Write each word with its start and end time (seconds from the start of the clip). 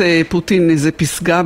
כינס 0.00 0.28
פוטין 0.28 0.70
איזה 0.70 0.92
פסגה 0.92 1.42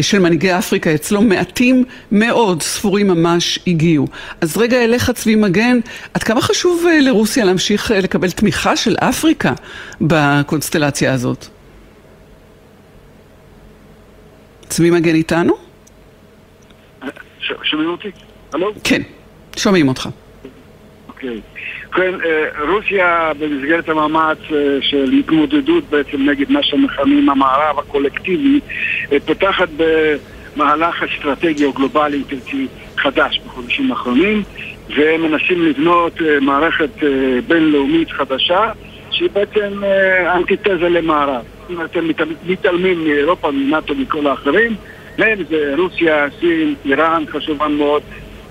של 0.00 0.18
מנהיגי 0.18 0.58
אפריקה 0.58 0.94
אצלו, 0.94 1.22
מעטים 1.22 1.84
מאוד, 2.12 2.62
ספורים 2.62 3.08
ממש, 3.08 3.58
הגיעו. 3.66 4.06
אז 4.40 4.56
רגע 4.56 4.84
אליך 4.84 5.10
צבי 5.10 5.34
מגן, 5.34 5.78
עד 6.14 6.22
כמה 6.22 6.40
חשוב 6.40 6.84
לרוסיה 7.00 7.44
להמשיך 7.44 7.90
לקבל 7.90 8.30
תמיכה 8.30 8.76
של 8.76 8.96
אפריקה 8.98 9.52
בקונסטלציה 10.00 11.12
הזאת? 11.12 11.46
צבי 14.68 14.90
מגן 14.90 15.14
איתנו? 15.14 15.54
שומעים 17.62 17.88
אותי? 17.88 18.08
הלו? 18.52 18.72
כן, 18.84 19.02
שומעים 19.56 19.88
אותך. 19.88 20.08
אוקיי. 21.22 21.40
כן, 21.92 22.12
רוסיה 22.68 23.32
במסגרת 23.38 23.88
המאמץ 23.88 24.38
של 24.80 25.12
התמודדות 25.18 25.84
בעצם 25.90 26.30
נגד 26.30 26.50
מה 26.50 26.62
שמכנים 26.62 27.30
המערב 27.30 27.78
הקולקטיבי 27.78 28.60
פותחת 29.24 29.68
במהלך 29.76 31.02
אסטרטגי 31.02 31.64
או 31.64 31.72
גלובלי, 31.72 32.16
אם 32.16 32.22
תרצי, 32.22 32.66
חדש 32.98 33.40
בחודשים 33.46 33.90
האחרונים 33.90 34.42
ומנסים 34.96 35.66
לבנות 35.66 36.20
מערכת 36.40 36.90
בינלאומית 37.46 38.10
חדשה 38.10 38.72
שהיא 39.10 39.28
בעצם 39.32 39.82
אנטיתזה 40.36 40.88
למערב. 40.88 41.44
אם 41.70 41.84
אתם 41.84 42.08
מתעלמים 42.46 43.04
מאירופה, 43.04 43.50
מנאטו, 43.50 43.94
מכל 43.94 44.26
האחרים, 44.26 44.76
מהם 45.18 45.38
זה 45.50 45.74
רוסיה, 45.78 46.26
סין, 46.40 46.74
איראן, 46.84 47.24
חשובה 47.32 47.68
מאוד. 47.68 48.02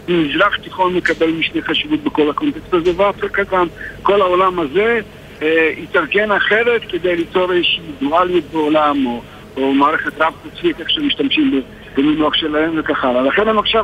מזרח 0.08 0.58
תיכון 0.58 0.94
מקבל 0.94 1.32
משנה 1.32 1.62
חשיבות 1.62 2.04
בכל 2.04 2.30
הקונטקסט 2.30 2.74
הזה, 2.74 2.92
ואפריקה 2.98 3.44
גם, 3.52 3.68
כל 4.02 4.22
העולם 4.22 4.60
הזה 4.60 5.00
אה, 5.42 5.74
התארגן 5.84 6.32
אחרת 6.32 6.82
כדי 6.90 7.16
ליצור 7.16 7.54
איזושהי 7.54 7.82
דואליות 8.02 8.44
בעולם, 8.52 9.06
או, 9.06 9.22
או 9.58 9.74
מערכת 9.74 10.22
רב-קוצית, 10.22 10.80
איך 10.80 10.90
שמשתמשים 10.90 11.62
במינוח 11.98 12.34
שלהם 12.34 12.74
וכך 12.78 13.04
הלאה. 13.04 13.22
לכן 13.22 13.48
הם 13.48 13.60
עכשיו, 13.60 13.84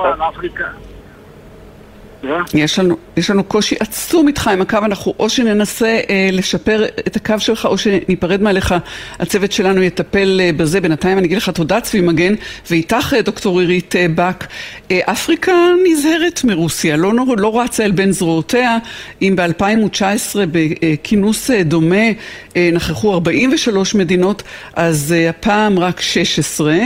על 0.00 0.22
אפריקה. 0.22 0.64
יש 2.54 2.78
לנו, 2.78 2.96
יש 3.16 3.30
לנו 3.30 3.44
קושי 3.44 3.76
עצום 3.80 4.28
איתך 4.28 4.48
עם 4.48 4.62
הקו, 4.62 4.78
אנחנו 4.84 5.14
או 5.18 5.28
שננסה 5.28 6.00
אה, 6.10 6.28
לשפר 6.32 6.84
את 6.84 7.16
הקו 7.16 7.34
שלך 7.38 7.66
או 7.66 7.78
שניפרד 7.78 8.42
מעליך, 8.42 8.74
הצוות 9.18 9.52
שלנו 9.52 9.82
יטפל 9.82 10.40
אה, 10.40 10.50
בזה. 10.56 10.80
בינתיים 10.80 11.18
אני 11.18 11.26
אגיד 11.26 11.38
לך 11.38 11.48
תודה 11.48 11.80
צבי 11.80 12.00
מגן, 12.00 12.34
ואיתך 12.70 13.14
אה, 13.16 13.22
דוקטור 13.22 13.60
עירית 13.60 13.96
אה, 13.96 14.06
בק. 14.14 14.46
אה, 14.90 15.00
אפריקה 15.04 15.52
נזהרת 15.84 16.44
מרוסיה, 16.44 16.96
לא, 16.96 17.14
לא, 17.14 17.24
לא 17.38 17.60
רצה 17.60 17.84
אל 17.84 17.90
בין 17.90 18.12
זרועותיה, 18.12 18.78
אם 19.22 19.36
ב-2019 19.36 20.36
בכינוס 20.52 21.50
אה, 21.50 21.62
דומה 21.62 22.06
אה, 22.56 22.70
נכחו 22.72 23.12
43 23.14 23.94
מדינות, 23.94 24.42
אז 24.74 25.14
אה, 25.16 25.30
הפעם 25.30 25.78
רק 25.78 26.00
16. 26.00 26.76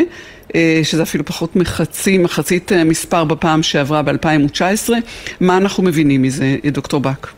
שזה 0.83 1.03
אפילו 1.03 1.25
פחות 1.25 1.57
מחצי, 1.57 2.19
מחצית 2.19 2.73
מספר 2.73 3.25
בפעם 3.25 3.63
שעברה 3.63 4.03
ב-2019. 4.03 4.91
מה 5.41 5.57
אנחנו 5.57 5.83
מבינים 5.83 6.23
מזה, 6.23 6.47
דוקטור 6.65 7.01
בק? 7.01 7.29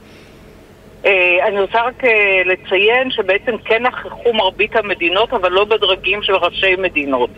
אני 1.47 1.61
רוצה 1.61 1.83
רק 1.83 2.03
לציין 2.45 3.11
שבעצם 3.11 3.53
כן 3.64 3.83
נכחו 3.83 4.33
מרבית 4.33 4.77
המדינות, 4.77 5.33
אבל 5.33 5.53
לא 5.53 5.64
בדרגים 5.64 6.23
של 6.23 6.34
ראשי 6.34 6.77
מדינות. 6.78 7.31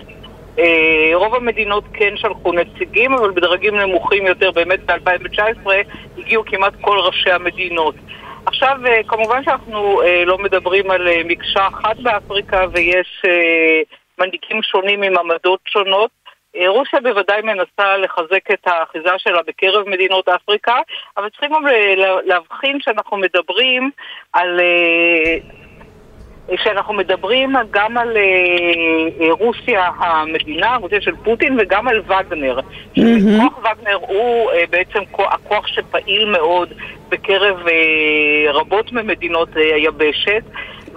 רוב 1.15 1.35
המדינות 1.35 1.85
כן 1.95 2.15
שלחו 2.17 2.53
נציגים, 2.53 3.13
אבל 3.13 3.31
בדרגים 3.31 3.77
נמוכים 3.77 4.27
יותר, 4.27 4.51
באמת 4.51 4.81
ב-2019 4.87 5.71
הגיעו 6.19 6.45
כמעט 6.47 6.73
כל 6.81 6.99
ראשי 6.99 7.31
המדינות. 7.31 7.95
עכשיו, 8.47 8.77
כמובן 9.09 9.45
שאנחנו 9.45 10.01
לא 10.27 10.39
מדברים 10.39 10.91
על 10.91 11.09
מקשה 11.25 11.69
אחת 11.69 11.97
באפריקה 12.03 12.65
ויש 12.73 13.23
מנהיגים 14.19 14.63
שונים 14.63 15.03
עם 15.03 15.19
עמדות 15.19 15.61
שונות. 15.69 16.11
רוסיה 16.67 17.01
בוודאי 17.01 17.43
מנסה 17.43 17.97
לחזק 17.97 18.51
את 18.53 18.67
האחיזה 18.67 19.11
שלה 19.19 19.43
בקרב 19.47 19.89
מדינות 19.89 20.29
אפריקה, 20.29 20.77
אבל 21.17 21.29
צריכים 21.29 21.51
גם 21.53 21.63
להבחין 22.25 22.81
שאנחנו 22.81 23.17
מדברים 23.17 23.91
על... 24.33 24.61
שאנחנו 26.57 26.95
מדברים 26.95 27.53
גם 27.71 27.99
על 27.99 28.17
רוסיה 29.31 29.91
המדינה, 29.99 30.77
רוסיה 30.77 31.01
של 31.01 31.17
פוטין, 31.25 31.57
וגם 31.61 31.89
על 31.89 32.01
וגנר. 32.01 32.59
Mm-hmm. 32.59 33.01
כוח 33.41 33.59
וגנר 33.59 33.99
הוא 34.01 34.51
בעצם 34.71 34.99
הכוח 35.19 35.67
שפעיל 35.67 36.25
מאוד 36.25 36.73
בקרב 37.09 37.57
רבות 38.53 38.93
ממדינות 38.93 39.49
היבשת. 39.57 40.43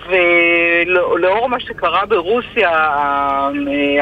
ולאור 0.10 1.50
מה 1.50 1.60
שקרה 1.60 2.06
ברוסיה, 2.06 2.70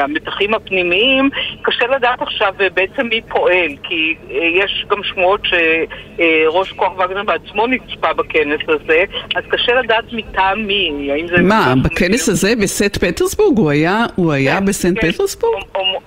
המתחים 0.00 0.54
הפנימיים, 0.54 1.30
קשה 1.62 1.86
לדעת 1.86 2.22
עכשיו 2.22 2.54
בעצם 2.74 3.06
מי 3.06 3.20
פועל, 3.28 3.70
כי 3.82 4.14
יש 4.30 4.86
גם 4.88 5.02
שמועות 5.02 5.40
שראש 5.44 6.72
כוח 6.72 6.92
וגנר 6.98 7.22
בעצמו 7.22 7.66
נצפה 7.66 8.12
בכנס 8.12 8.60
הזה, 8.68 9.04
אז 9.36 9.44
קשה 9.48 9.74
לדעת 9.74 10.04
מטעם 10.12 10.66
מי. 10.66 11.10
מה, 11.42 11.74
בכנס 11.84 12.28
הזה 12.28 12.52
בסנט 12.62 12.96
פטרסבורג? 12.96 13.58
הוא 13.58 13.70
היה, 13.70 14.06
הוא 14.16 14.32
היה 14.32 14.58
כן, 14.58 14.64
בסנט 14.64 14.98
כן. 15.00 15.12
פטרסבורג? 15.12 15.62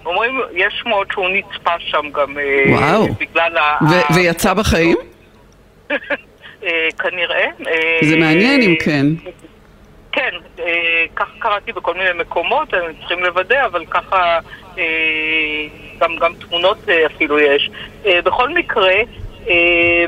אומרים, 0.06 0.40
יש 0.54 0.74
שמועות 0.84 1.08
שהוא 1.12 1.30
נצפה 1.30 1.72
שם 1.80 2.10
גם. 2.14 2.38
בגלל 3.20 3.58
ה... 3.58 3.78
ויצא 4.16 4.54
בחיים? 4.54 4.98
כנראה. 7.02 7.46
זה 8.02 8.18
מעניין 8.18 8.62
אם 8.62 8.76
כן. 8.86 9.06
כן, 10.14 10.30
אה, 10.60 11.06
כך 11.16 11.28
קראתי 11.40 11.72
בכל 11.72 11.94
מיני 11.94 12.10
מקומות, 12.16 12.74
הם 12.74 12.94
צריכים 13.00 13.24
לוודא, 13.24 13.66
אבל 13.66 13.86
ככה 13.86 14.40
אה, 14.78 15.66
גם, 16.00 16.16
גם 16.16 16.34
תמונות 16.34 16.78
אה, 16.90 17.06
אפילו 17.06 17.40
יש. 17.40 17.70
אה, 18.06 18.22
בכל 18.22 18.50
מקרה, 18.50 18.94
אה, 19.48 20.06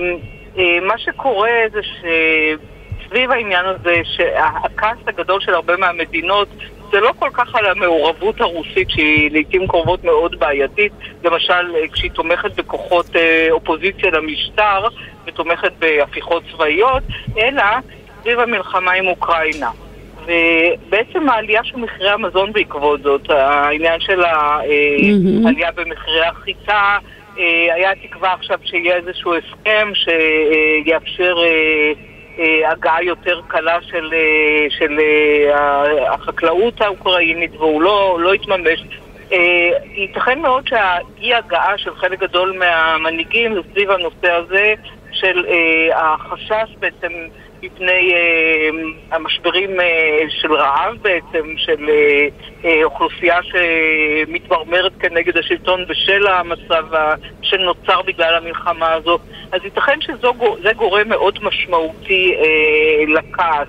אה, 0.57 0.79
מה 0.81 0.97
שקורה 0.97 1.51
זה 1.71 1.79
שסביב 1.83 3.31
העניין 3.31 3.65
הזה, 3.65 3.95
שהכעס 4.03 4.97
הגדול 5.07 5.41
של 5.41 5.53
הרבה 5.53 5.77
מהמדינות 5.77 6.47
זה 6.91 6.99
לא 6.99 7.11
כל 7.19 7.29
כך 7.33 7.55
על 7.55 7.65
המעורבות 7.65 8.41
הרוסית 8.41 8.89
שהיא 8.89 9.31
לעיתים 9.31 9.67
קרובות 9.67 10.03
מאוד 10.03 10.39
בעייתית, 10.39 10.91
למשל 11.23 11.75
אה, 11.75 11.87
כשהיא 11.93 12.11
תומכת 12.11 12.55
בכוחות 12.55 13.15
אה, 13.15 13.47
אופוזיציה 13.51 14.11
למשטר 14.11 14.87
ותומכת 15.25 15.71
בהפיכות 15.79 16.43
צבאיות, 16.51 17.03
אלא 17.37 17.63
סביב 18.21 18.39
המלחמה 18.39 18.91
עם 18.91 19.07
אוקראינה. 19.07 19.71
ובעצם 20.25 21.29
העלייה 21.29 21.63
של 21.63 21.77
מחירי 21.77 22.09
המזון 22.09 22.53
בעקבות 22.53 23.01
זאת, 23.01 23.29
העניין 23.29 23.99
של 23.99 24.23
העלייה 24.23 25.71
במחירי 25.75 26.25
החיטה, 26.25 26.97
היה 27.73 27.91
תקווה 28.03 28.33
עכשיו 28.33 28.59
שיהיה 28.63 28.95
איזשהו 28.95 29.33
הסכם 29.35 29.91
שיאפשר 29.93 31.35
הגעה 32.65 33.03
יותר 33.03 33.41
קלה 33.47 33.77
של, 33.81 34.13
של 34.69 34.99
החקלאות 36.07 36.81
האוקראינית 36.81 37.55
והוא 37.55 37.81
לא, 37.81 38.17
לא 38.21 38.33
התממש. 38.33 38.83
ייתכן 39.95 40.39
מאוד 40.39 40.67
שהאי 40.67 41.33
הגעה 41.33 41.77
של 41.77 41.95
חלק 41.95 42.19
גדול 42.19 42.57
מהמנהיגים 42.59 43.55
סביב 43.71 43.91
הנושא 43.91 44.31
הזה 44.31 44.73
של 45.11 45.45
החשש 45.95 46.75
בעצם 46.79 47.11
מפני 47.65 48.13
אה, 48.13 48.69
המשברים 49.11 49.79
אה, 49.79 50.19
של 50.29 50.53
רעב 50.53 50.95
בעצם, 51.01 51.53
של 51.57 51.89
אה, 51.89 52.27
אה, 52.65 52.83
אוכלוסייה 52.83 53.37
שמתמרמרת 53.43 54.91
כנגד 54.99 55.37
השלטון 55.37 55.85
בשל 55.87 56.27
המצב 56.27 56.85
שנוצר 57.41 58.01
בגלל 58.01 58.35
המלחמה 58.35 58.93
הזו. 58.93 59.17
אז 59.51 59.61
ייתכן 59.63 60.01
שזה 60.01 60.73
גורם 60.73 61.09
מאוד 61.09 61.39
משמעותי 61.43 62.35
אה, 62.35 63.13
לכעס 63.13 63.67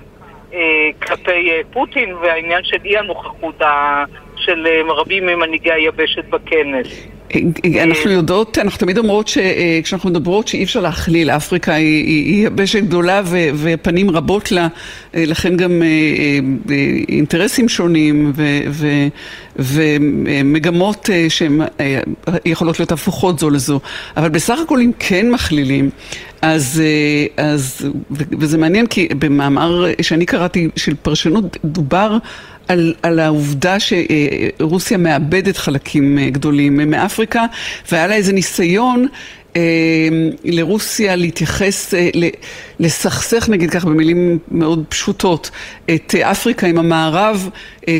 אה, 0.53 0.89
כלפי 1.07 1.51
אה, 1.51 1.61
פוטין 1.73 2.13
והעניין 2.13 2.63
של 2.63 2.77
אי 2.85 2.97
הנוכחות 2.97 3.61
של 4.47 4.67
אה, 4.67 4.93
רבים 4.93 5.25
ממנהיגי 5.25 5.71
היבשת 5.71 6.25
בכנס. 6.29 6.87
אנחנו 7.81 8.11
יודעות, 8.11 8.57
אנחנו 8.57 8.79
תמיד 8.79 8.97
אומרות 8.97 9.27
שכשאנחנו 9.27 10.09
מדברות 10.09 10.47
שאי 10.47 10.63
אפשר 10.63 10.79
להכליל, 10.79 11.29
אפריקה 11.29 11.73
היא, 11.73 12.05
היא 12.05 12.47
יבשת 12.47 12.83
גדולה 12.83 13.21
ו, 13.25 13.37
ופנים 13.55 14.09
רבות 14.09 14.51
לה, 14.51 14.67
לכן 15.13 15.57
גם 15.57 15.81
אינטרסים 17.09 17.69
שונים 17.69 18.31
ו, 18.35 18.43
ו, 18.69 18.87
ומגמות 19.55 21.09
שהן 21.29 21.61
יכולות 22.45 22.79
להיות 22.79 22.91
הפוכות 22.91 23.39
זו 23.39 23.49
לזו, 23.49 23.79
אבל 24.17 24.29
בסך 24.29 24.59
הכל 24.65 24.79
אם 24.79 24.91
כן 24.99 25.31
מכלילים, 25.31 25.89
אז, 26.41 26.81
אז, 27.37 27.89
וזה 28.11 28.57
מעניין 28.57 28.87
כי 28.87 29.07
במאמר 29.19 29.85
שאני 30.01 30.25
קראתי 30.25 30.69
של 30.75 30.95
פרשנות 30.95 31.57
דובר 31.65 32.17
על, 32.67 32.93
על 33.03 33.19
העובדה 33.19 33.77
שרוסיה 33.79 34.97
מאבדת 34.97 35.57
חלקים 35.57 36.19
גדולים 36.19 36.77
מאפריקה 36.77 37.45
והיה 37.91 38.07
לה 38.07 38.15
איזה 38.15 38.33
ניסיון 38.33 39.07
לרוסיה 40.43 41.15
להתייחס, 41.15 41.93
לסכסך 42.79 43.49
נגיד 43.49 43.69
ככה 43.69 43.87
במילים 43.89 44.39
מאוד 44.51 44.83
פשוטות 44.89 45.51
את 45.95 46.15
אפריקה 46.15 46.67
עם 46.67 46.77
המערב, 46.77 47.49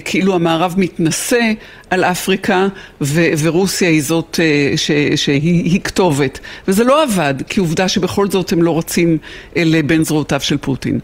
כאילו 0.05 0.35
המערב 0.35 0.73
מתנשא 0.77 1.51
על 1.89 2.03
אפריקה 2.03 2.67
ורוסיה 3.43 3.89
היא 3.89 4.01
זאת 4.03 4.39
שהיא 5.15 5.81
כתובת. 5.81 6.39
וזה 6.67 6.83
לא 6.83 7.03
עבד, 7.03 7.35
כי 7.49 7.59
עובדה 7.59 7.87
שבכל 7.87 8.29
זאת 8.29 8.51
הם 8.51 8.63
לא 8.63 8.77
רצים 8.77 9.17
לבין 9.55 10.03
זרועותיו 10.03 10.39
של 10.39 10.57
פוטין. 10.57 10.99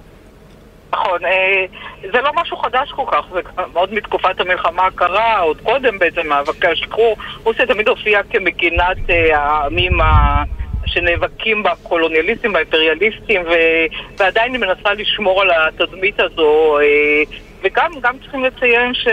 נכון, 0.93 1.25
אה, 1.25 1.65
זה 2.13 2.21
לא 2.21 2.31
משהו 2.41 2.57
חדש 2.57 2.91
כל 2.91 3.03
כך, 3.11 3.25
זה 3.31 3.39
מאוד 3.73 3.93
מתקופת 3.93 4.39
המלחמה 4.39 4.85
הקרה, 4.85 5.39
עוד 5.39 5.61
קודם 5.61 5.99
בעצם 5.99 6.27
מאבקי 6.27 6.67
השחרור. 6.67 7.15
רוסיה 7.43 7.65
תמיד 7.65 7.87
הופיעה 7.87 8.23
כמגינת 8.23 9.09
אה, 9.09 9.37
העמים 9.37 9.97
שנאבקים 10.85 11.63
בקולוניאליסטים, 11.63 12.53
באימפריאליסטים, 12.53 13.41
ו... 13.41 13.51
ועדיין 14.19 14.53
היא 14.53 14.61
מנסה 14.61 14.93
לשמור 14.93 15.41
על 15.41 15.49
התדמית 15.51 16.19
הזו, 16.19 16.79
אה, 16.79 17.23
וגם 17.63 18.17
צריכים 18.21 18.43
לציין 18.43 18.93
ש... 18.93 19.07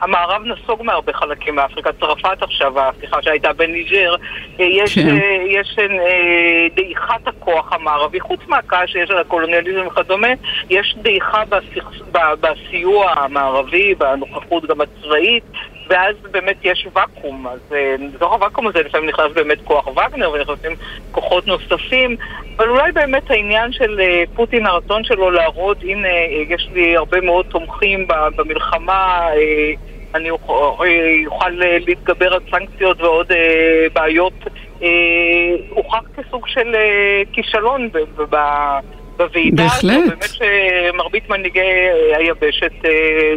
המערב 0.00 0.42
נסוג 0.44 0.82
מהרבה 0.82 1.12
חלקים 1.12 1.54
מאפריקה, 1.54 1.90
צרפת 2.00 2.42
עכשיו, 2.42 2.80
ההפיכה 2.80 3.22
שהייתה 3.22 3.52
בניג'ר, 3.52 4.14
אה, 4.60 4.64
יש, 4.64 4.98
כן. 4.98 5.08
אה, 5.08 5.42
יש 5.48 5.76
אה, 5.78 6.66
דעיכת 6.74 7.26
הכוח 7.28 7.72
המערבי, 7.72 8.20
חוץ 8.20 8.40
מהקש 8.48 8.92
שיש 8.92 9.10
על 9.10 9.18
הקולוניאליזם 9.18 9.86
וכדומה, 9.86 10.28
יש 10.70 10.96
דעיכה 11.02 11.42
בסיוע 12.40 13.10
המערבי, 13.10 13.94
בנוכחות 13.94 14.64
גם 14.66 14.80
הצבאית, 14.80 15.44
ואז 15.90 16.16
באמת 16.30 16.56
יש 16.62 16.86
ואקום, 16.94 17.46
אז 17.46 17.60
בתוך 18.14 18.32
הוואקום 18.32 18.66
הזה 18.66 18.82
לפעמים 18.82 19.08
נכנס 19.08 19.32
באמת 19.34 19.58
כוח 19.64 19.86
וגנר 19.86 20.30
ונכנסים 20.30 20.72
כוחות 21.10 21.46
נוספים, 21.46 22.16
אבל 22.56 22.68
אולי 22.68 22.92
באמת 22.92 23.30
העניין 23.30 23.72
של 23.72 24.00
פוטין, 24.34 24.66
הרצון 24.66 25.04
שלו 25.04 25.30
להראות, 25.30 25.78
הנה, 25.82 26.08
יש 26.48 26.68
לי 26.72 26.96
הרבה 26.96 27.20
מאוד 27.20 27.46
תומכים 27.46 28.06
במלחמה, 28.36 29.28
אני 30.14 30.30
אוכל 31.26 31.50
להתגבר 31.86 32.34
על 32.34 32.40
סנקציות 32.50 33.00
ועוד 33.00 33.32
אה, 33.32 33.86
בעיות, 33.92 34.32
אה, 34.82 34.88
הוכח 35.70 36.02
כסוג 36.16 36.46
של 36.46 36.74
אה, 36.74 37.22
כישלון 37.32 37.88
בוועידה. 39.16 39.62
בהחלט. 39.62 40.08
באמת 40.08 40.28
שמרבית 40.28 41.30
מנהיגי 41.30 41.60
היבשת 42.14 42.72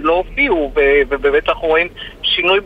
לא 0.02 0.14
הופיעו, 0.14 0.72
ובאמת 1.10 1.50
אנחנו 1.50 1.68
רואים 1.68 1.88
שינוי 2.24 2.60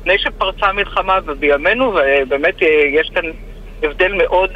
לפני 0.00 0.18
שפרצה 0.18 0.66
המלחמה 0.66 1.18
ובימינו, 1.26 1.94
ובאמת 1.94 2.54
יש 2.92 3.10
כאן 3.14 3.24
הבדל 3.82 4.12
מאוד 4.12 4.50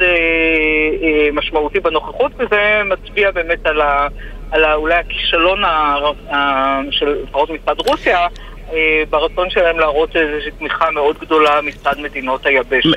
משמעותי 1.33 1.79
בנוכחות, 1.79 2.31
וזה 2.37 2.81
מצביע 2.85 3.31
באמת 3.31 3.65
על 3.65 3.81
ה... 3.81 4.07
על 4.51 4.65
אולי 4.65 4.95
הכישלון 4.95 5.61
של 6.91 7.15
לפחות 7.23 7.49
מצד 7.49 7.75
רוסיה 7.87 8.27
אה, 8.73 9.03
ברצון 9.09 9.49
שלהם 9.49 9.79
להראות 9.79 10.15
איזושהי 10.15 10.51
תמיכה 10.59 10.91
מאוד 10.91 11.15
גדולה 11.21 11.61
מצד 11.63 11.93
מדינות 11.99 12.45
היבשת. 12.45 12.89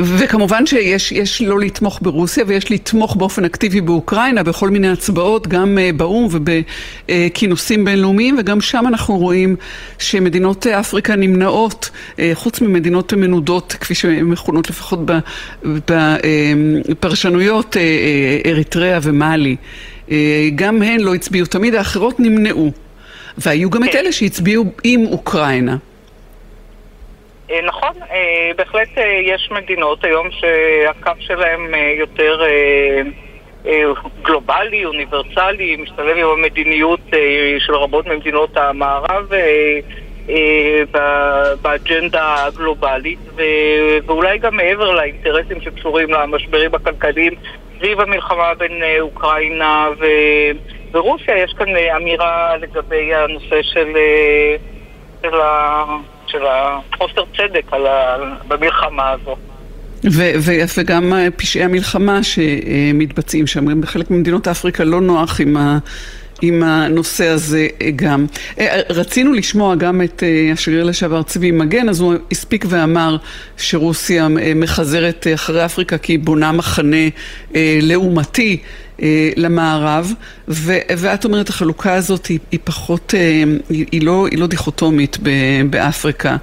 וכמובן 0.00 0.66
שיש 0.66 1.42
לא 1.42 1.60
לתמוך 1.60 1.98
ברוסיה 2.02 2.44
ויש 2.46 2.70
לתמוך 2.70 3.16
באופן 3.16 3.44
אקטיבי 3.44 3.80
באוקראינה 3.80 4.42
בכל 4.42 4.70
מיני 4.70 4.88
הצבעות, 4.88 5.46
גם 5.46 5.78
אה, 5.78 5.90
באו"ם 5.96 6.28
ובכינוסים 6.30 7.84
בינלאומיים, 7.84 8.36
וגם 8.38 8.60
שם 8.60 8.84
אנחנו 8.86 9.16
רואים 9.16 9.56
שמדינות 9.98 10.66
אפריקה 10.66 11.16
נמנעות, 11.16 11.90
אה, 12.18 12.30
חוץ 12.34 12.60
ממדינות 12.60 13.12
מנודות, 13.12 13.72
כפי 13.80 13.94
שהן 13.94 14.24
מכונות 14.24 14.70
לפחות 14.70 14.98
בפרשנויות, 16.88 17.76
אריתריאה 18.46 18.98
ומאלי. 19.02 19.56
גם 20.54 20.82
הן 20.82 21.00
לא 21.00 21.14
הצביעו, 21.14 21.46
תמיד 21.46 21.74
האחרות 21.74 22.20
נמנעו. 22.20 22.72
והיו 23.38 23.70
גם 23.70 23.84
את 23.84 23.90
כן. 23.92 23.98
אלה 23.98 24.12
שהצביעו 24.12 24.64
עם 24.84 25.06
אוקראינה. 25.06 25.76
אה, 27.50 27.60
נכון, 27.62 27.92
אה, 28.10 28.50
בהחלט 28.56 28.88
אה, 28.98 29.20
יש 29.26 29.48
מדינות 29.50 30.04
היום 30.04 30.28
שהקו 30.30 31.12
שלהם 31.20 31.74
יותר 31.98 32.40
גלובלי, 34.22 34.84
אוניברסלי, 34.84 35.76
משתלב 35.76 36.16
עם 36.16 36.26
המדיניות 36.26 37.00
של 37.58 37.74
רבות 37.74 38.06
ממדינות 38.06 38.56
המערב 38.56 39.28
באג'נדה 41.62 42.44
הגלובלית, 42.44 43.18
ואולי 44.06 44.38
גם 44.38 44.56
מעבר 44.56 44.90
לאינטרסים 44.90 45.60
שקשורים 45.60 46.10
למשברים 46.10 46.74
הכלכליים 46.74 47.32
סביב 47.78 48.00
המלחמה 48.00 48.54
בין 48.58 48.72
אוקראינה 49.00 49.88
ו... 50.00 50.04
ברוסיה 50.92 51.38
יש 51.38 51.52
כאן 51.58 51.76
אה, 51.76 51.96
אמירה 51.96 52.56
לגבי 52.56 53.14
הנושא 53.14 53.62
של, 53.62 53.88
אה, 53.96 54.56
של, 55.22 55.40
ה, 55.40 55.84
של 56.26 56.42
החוסר 56.46 57.22
צדק 57.36 57.64
על 57.70 57.86
ה, 57.86 58.16
במלחמה 58.48 59.10
הזו. 59.10 59.36
ו- 60.04 60.34
ו- 60.38 60.78
וגם 60.78 61.12
אה, 61.12 61.28
פשעי 61.36 61.64
המלחמה 61.64 62.22
שמתבצעים 62.22 63.46
שם, 63.46 63.80
בחלק 63.80 64.10
ממדינות 64.10 64.48
אפריקה 64.48 64.84
לא 64.84 65.00
נוח 65.00 65.40
עם, 65.40 65.56
ה- 65.56 65.78
עם 66.42 66.62
הנושא 66.62 67.28
הזה 67.28 67.68
גם. 67.96 68.26
רצינו 68.90 69.32
לשמוע 69.32 69.74
גם 69.74 70.02
את 70.02 70.22
השגריר 70.52 70.84
לשעבר 70.84 71.22
צבי 71.22 71.50
מגן, 71.50 71.88
אז 71.88 72.00
הוא 72.00 72.14
הספיק 72.32 72.64
ואמר 72.68 73.16
שרוסיה 73.56 74.28
מחזרת 74.54 75.26
אחרי 75.34 75.64
אפריקה 75.64 75.98
כי 75.98 76.12
היא 76.12 76.18
בונה 76.18 76.52
מחנה 76.52 77.06
לעומתי. 77.80 78.58
אה, 79.02 79.30
למערב, 79.36 80.06
ו, 80.48 80.72
ואת 80.98 81.24
אומרת 81.24 81.48
החלוקה 81.48 81.94
הזאת 81.94 82.26
היא, 82.26 82.38
היא 82.50 82.60
פחות, 82.64 83.14
אה, 83.16 83.42
היא, 83.68 83.86
היא, 83.92 84.06
לא, 84.06 84.26
היא 84.30 84.38
לא 84.38 84.46
דיכוטומית 84.46 85.18
ב, 85.22 85.28
באפריקה. 85.70 86.36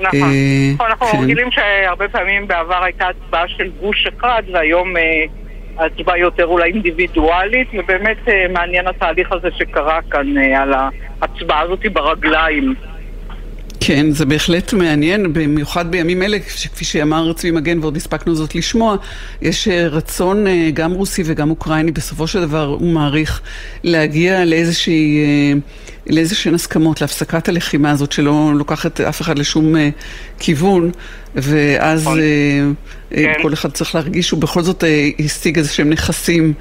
נכון, 0.00 0.22
אה, 0.22 0.72
נכון, 0.74 0.86
אנחנו 0.86 1.06
כן. 1.06 1.22
רגילים 1.22 1.48
שהרבה 1.50 2.08
פעמים 2.08 2.48
בעבר 2.48 2.84
הייתה 2.84 3.04
הצבעה 3.08 3.48
של 3.48 3.70
גוש 3.80 4.06
אחד 4.06 4.42
והיום 4.52 4.94
הצבעה 5.78 6.18
יותר 6.18 6.46
אולי 6.46 6.70
אינדיבידואלית 6.72 7.68
ובאמת 7.74 8.18
מעניין 8.52 8.86
התהליך 8.88 9.32
הזה 9.32 9.48
שקרה 9.58 10.00
כאן 10.10 10.38
על 10.38 10.72
ההצבעה 11.22 11.60
הזאת 11.60 11.86
ברגליים. 11.92 12.74
כן, 13.80 14.10
זה 14.10 14.26
בהחלט 14.26 14.72
מעניין, 14.72 15.32
במיוחד 15.32 15.90
בימים 15.90 16.22
אלה, 16.22 16.38
כפי 16.38 16.84
שאמר 16.84 17.32
צבי 17.32 17.50
מגן 17.50 17.78
ועוד 17.78 17.96
הספקנו 17.96 18.34
זאת 18.34 18.54
לשמוע, 18.54 18.96
יש 19.42 19.68
אה, 19.68 19.88
רצון 19.88 20.46
אה, 20.46 20.70
גם 20.74 20.92
רוסי 20.92 21.22
וגם 21.26 21.50
אוקראיני, 21.50 21.90
בסופו 21.90 22.26
של 22.26 22.40
דבר 22.40 22.64
הוא 22.64 22.92
מעריך 22.92 23.40
להגיע 23.84 24.44
לאיזושהי, 24.44 25.18
אה, 25.18 25.58
לאיזשהן 26.06 26.54
הסכמות, 26.54 27.00
להפסקת 27.00 27.48
הלחימה 27.48 27.90
הזאת 27.90 28.12
שלא 28.12 28.52
לוקחת 28.54 29.00
אף 29.00 29.20
אחד 29.20 29.38
לשום 29.38 29.74
כיוון, 30.38 30.90
ואז 31.34 32.00
נכון. 32.02 32.20
כן. 33.10 33.32
כל 33.42 33.52
אחד 33.52 33.70
צריך 33.70 33.94
להרגיש 33.94 34.28
שהוא 34.28 34.40
בכל 34.40 34.62
זאת 34.62 34.84
השיג 35.18 35.58
איזה 35.58 35.72
שהם 35.72 35.90
נכסים. 35.90 36.54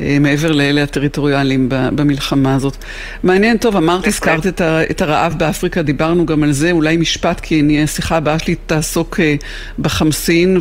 אה, 0.00 0.16
מעבר 0.20 0.52
לאלה 0.52 0.82
הטריטוריאליים 0.82 1.68
במלחמה 1.68 2.54
הזאת. 2.54 2.76
מעניין, 3.22 3.56
טוב, 3.56 3.76
אמרת, 3.76 4.06
הזכרת 4.06 4.46
את, 4.46 4.60
את 4.90 5.02
הרעב 5.02 5.34
באפריקה, 5.38 5.82
דיברנו 5.82 6.26
גם 6.26 6.42
על 6.42 6.52
זה, 6.52 6.70
אולי 6.70 6.96
משפט, 6.96 7.40
כי 7.40 7.60
אני, 7.60 7.82
השיחה 7.82 8.16
הבאה 8.16 8.38
שלי 8.38 8.54
תעסוק 8.66 9.20
אה, 9.20 9.34
בחמסין 9.78 10.58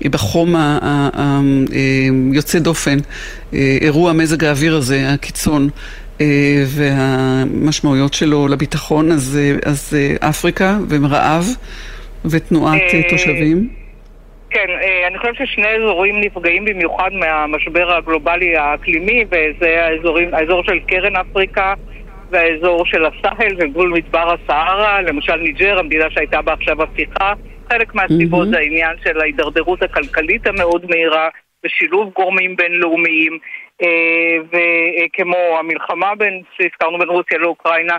ובחום 0.00 0.54
היוצא 2.32 2.58
דופן, 2.58 2.98
אה, 3.54 3.78
אירוע 3.80 4.12
מזג 4.12 4.44
האוויר 4.44 4.76
הזה, 4.76 5.10
הקיצון. 5.10 5.68
והמשמעויות 6.66 8.14
שלו 8.14 8.48
לביטחון, 8.48 9.12
אז, 9.12 9.38
אז 9.64 9.96
אפריקה 10.20 10.78
ורעב 10.88 11.48
ותנועת 12.24 12.82
תושבים. 13.10 13.83
כן, 14.54 14.70
אה, 14.70 15.06
אני 15.06 15.18
חושבת 15.18 15.36
ששני 15.36 15.68
אזורים 15.68 16.20
נפגעים 16.20 16.64
במיוחד 16.64 17.12
מהמשבר 17.12 17.94
הגלובלי 17.94 18.56
האקלימי, 18.56 19.24
וזה 19.26 19.86
האזורים, 19.86 20.34
האזור 20.34 20.64
של 20.64 20.78
קרן 20.78 21.16
אפריקה 21.16 21.74
והאזור 22.30 22.86
של 22.86 23.04
הסאהל 23.04 23.52
וגבול 23.58 23.88
מדבר 23.88 24.34
הסהרה, 24.34 25.02
למשל 25.02 25.36
ניג'ר, 25.36 25.78
המדינה 25.78 26.10
שהייתה 26.10 26.42
בה 26.42 26.52
עכשיו 26.52 26.82
הפיכה. 26.82 27.32
חלק 27.72 27.94
מהסיבות 27.94 28.46
mm-hmm. 28.46 28.50
זה 28.50 28.58
העניין 28.58 28.96
של 29.04 29.20
ההידרדרות 29.20 29.82
הכלכלית 29.82 30.46
המאוד 30.46 30.86
מהירה 30.90 31.28
ושילוב 31.64 32.12
גורמים 32.16 32.56
בינלאומיים. 32.56 33.38
אה, 33.82 34.36
וכמו 34.52 35.58
המלחמה 35.58 36.14
בין, 36.14 36.42
שהזכרנו 36.56 36.98
בין 36.98 37.08
רוסיה 37.08 37.38
לאוקראינה, 37.38 37.96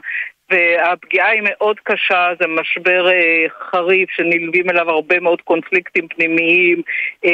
והפגיעה 0.50 1.30
היא 1.30 1.42
מאוד 1.44 1.80
קשה, 1.84 2.28
זה 2.40 2.48
משבר 2.48 3.08
אה, 3.08 3.46
חריף 3.72 4.10
שנלווים 4.10 4.70
אליו 4.70 4.90
הרבה 4.90 5.20
מאוד 5.20 5.42
קונפליקטים 5.42 6.08
פנימיים, 6.08 6.82
אה, 7.26 7.32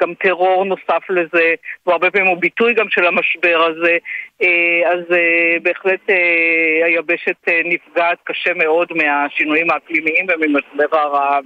גם 0.00 0.14
טרור 0.14 0.64
נוסף 0.64 1.10
לזה, 1.10 1.54
והרבה 1.86 2.10
פעמים 2.10 2.28
הוא 2.28 2.40
ביטוי 2.40 2.74
גם 2.74 2.86
של 2.90 3.06
המשבר 3.06 3.68
הזה, 3.70 3.96
אה, 4.42 4.92
אז 4.92 5.12
אה, 5.12 5.56
בהחלט 5.62 6.10
אה, 6.10 6.86
היבשת 6.86 7.48
אה, 7.48 7.60
נפגעת 7.64 8.18
קשה 8.24 8.54
מאוד 8.54 8.88
מהשינויים 8.92 9.70
האקלימיים 9.70 10.26
וממשבר 10.28 10.98
הרעב. 10.98 11.44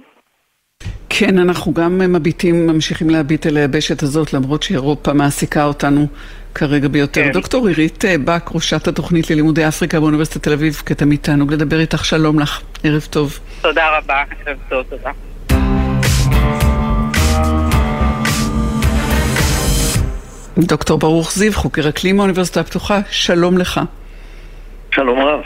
כן, 1.19 1.37
אנחנו 1.37 1.73
גם 1.73 1.97
מביטים, 2.13 2.67
ממשיכים 2.67 3.09
להביט 3.09 3.47
אל 3.47 3.57
היבשת 3.57 4.03
הזאת, 4.03 4.33
למרות 4.33 4.63
שאירופה 4.63 5.13
מעסיקה 5.13 5.65
אותנו 5.65 6.07
כרגע 6.55 6.87
ביותר. 6.87 7.23
כן. 7.23 7.31
דוקטור 7.31 7.67
עירית 7.67 8.05
אה, 8.05 8.15
בק, 8.17 8.49
ראשת 8.55 8.87
התוכנית 8.87 9.29
ללימודי 9.29 9.67
אפריקה 9.67 9.99
באוניברסיטת 9.99 10.43
תל 10.43 10.53
אביב, 10.53 10.81
כתמיד 10.85 11.19
תענוג 11.21 11.53
לדבר 11.53 11.79
איתך, 11.79 12.05
שלום 12.05 12.39
לך, 12.39 12.61
ערב 12.83 13.07
טוב. 13.09 13.39
תודה 13.61 13.97
רבה, 13.97 14.23
ערב 14.45 14.57
טוב, 14.69 14.83
תודה. 14.89 15.11
דוקטור 20.57 20.97
ברוך 20.99 21.33
זיו, 21.33 21.53
חוקר 21.53 21.89
אקלים 21.89 22.17
מהאוניברסיטה 22.17 22.59
הפתוחה, 22.59 22.99
שלום 23.09 23.57
לך. 23.57 23.81
שלום 24.91 25.19
רב. 25.19 25.41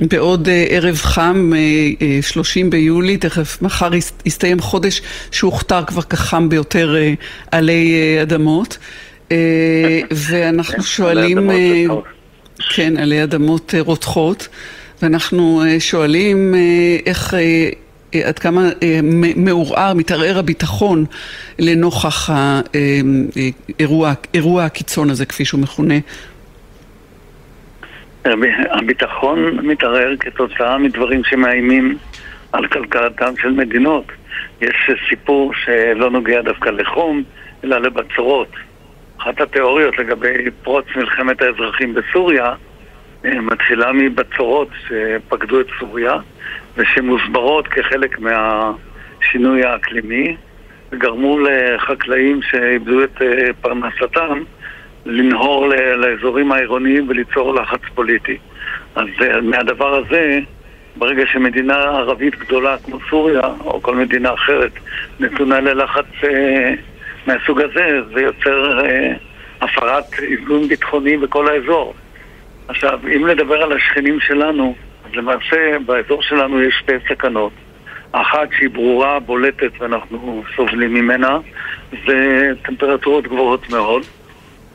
בעוד 0.00 0.46
uh, 0.46 0.50
ערב 0.70 0.96
חם, 0.96 1.52
uh, 1.52 2.00
uh, 2.24 2.26
30 2.26 2.70
ביולי, 2.70 3.16
תכף 3.16 3.62
מחר 3.62 3.90
יסתיים 4.24 4.60
חודש 4.60 5.02
שהוכתר 5.30 5.84
כבר 5.84 6.02
כחם 6.02 6.48
ביותר 6.48 6.94
uh, 6.94 7.24
עלי 7.52 8.16
uh, 8.18 8.22
אדמות. 8.22 8.78
Uh, 9.28 9.32
ואנחנו 10.30 10.76
כן, 10.76 10.82
שואלים, 10.82 11.50
uh, 11.50 11.92
כן, 12.74 12.96
עלי 12.96 13.22
אדמות 13.22 13.74
uh, 13.74 13.80
רותחות, 13.86 14.48
ואנחנו 15.02 15.62
שואלים 15.78 16.54
איך... 17.06 17.34
עד 18.24 18.38
כמה 18.38 18.60
אה, 18.82 19.00
מעורער, 19.36 19.94
מתערער 19.94 20.38
הביטחון 20.38 21.04
לנוכח 21.58 22.30
האירוע, 22.30 24.12
אירוע 24.34 24.64
הקיצון 24.64 25.10
הזה, 25.10 25.26
כפי 25.26 25.44
שהוא 25.44 25.60
מכונה 25.60 25.94
הביטחון 28.70 29.66
מתערער 29.66 30.16
כתוצאה 30.20 30.78
מדברים 30.78 31.22
שמאיימים 31.24 31.98
על 32.52 32.66
כלכלתם 32.66 33.32
של 33.42 33.50
מדינות. 33.50 34.04
יש 34.60 34.90
סיפור 35.08 35.52
שלא 35.64 36.10
נוגע 36.10 36.42
דווקא 36.42 36.68
לחום, 36.68 37.22
אלא 37.64 37.78
לבצורות. 37.78 38.48
אחת 39.18 39.40
התיאוריות 39.40 39.98
לגבי 39.98 40.50
פרוץ 40.62 40.84
מלחמת 40.96 41.42
האזרחים 41.42 41.94
בסוריה 41.94 42.54
אה, 43.24 43.40
מתחילה 43.40 43.92
מבצורות 43.92 44.68
שפקדו 44.86 45.60
את 45.60 45.66
סוריה 45.80 46.14
ושמוסברות 46.76 47.68
כחלק 47.68 48.18
מהשינוי 48.18 49.64
האקלימי 49.64 50.36
וגרמו 50.92 51.38
לחקלאים 51.38 52.42
שאיבדו 52.42 53.04
את 53.04 53.22
אה, 53.22 53.52
פרנסתם 53.60 54.42
לנהור 55.06 55.66
לאזורים 55.96 56.52
העירוניים 56.52 57.08
וליצור 57.08 57.54
לחץ 57.54 57.80
פוליטי. 57.94 58.38
אז 58.94 59.06
אה, 59.20 59.40
מהדבר 59.40 59.94
הזה, 59.94 60.38
ברגע 60.96 61.26
שמדינה 61.32 61.74
ערבית 61.74 62.38
גדולה 62.38 62.76
כמו 62.84 62.98
סוריה, 63.10 63.42
או 63.64 63.82
כל 63.82 63.94
מדינה 63.96 64.34
אחרת, 64.34 64.72
נתונה 65.20 65.60
ללחץ 65.60 66.04
מהסוג 67.26 67.60
הזה, 67.60 68.00
זה 68.14 68.20
יוצר 68.20 68.80
אה, 68.84 69.12
הפרת 69.60 70.04
איזון 70.22 70.68
ביטחוני 70.68 71.16
בכל 71.16 71.48
האזור. 71.48 71.94
עכשיו, 72.68 73.00
אם 73.16 73.26
נדבר 73.26 73.62
על 73.62 73.72
השכנים 73.72 74.20
שלנו, 74.20 74.74
אז 75.04 75.14
למעשה 75.14 75.76
באזור 75.86 76.22
שלנו 76.22 76.62
יש 76.62 76.74
שתי 76.82 76.92
סכנות. 77.08 77.52
אחת 78.12 78.48
שהיא 78.56 78.70
ברורה, 78.70 79.20
בולטת 79.20 79.70
ואנחנו 79.78 80.42
סובלים 80.56 80.94
ממנה, 80.94 81.38
זה 82.06 82.50
טמפרטורות 82.62 83.24
גבוהות 83.24 83.70
מאוד. 83.70 84.02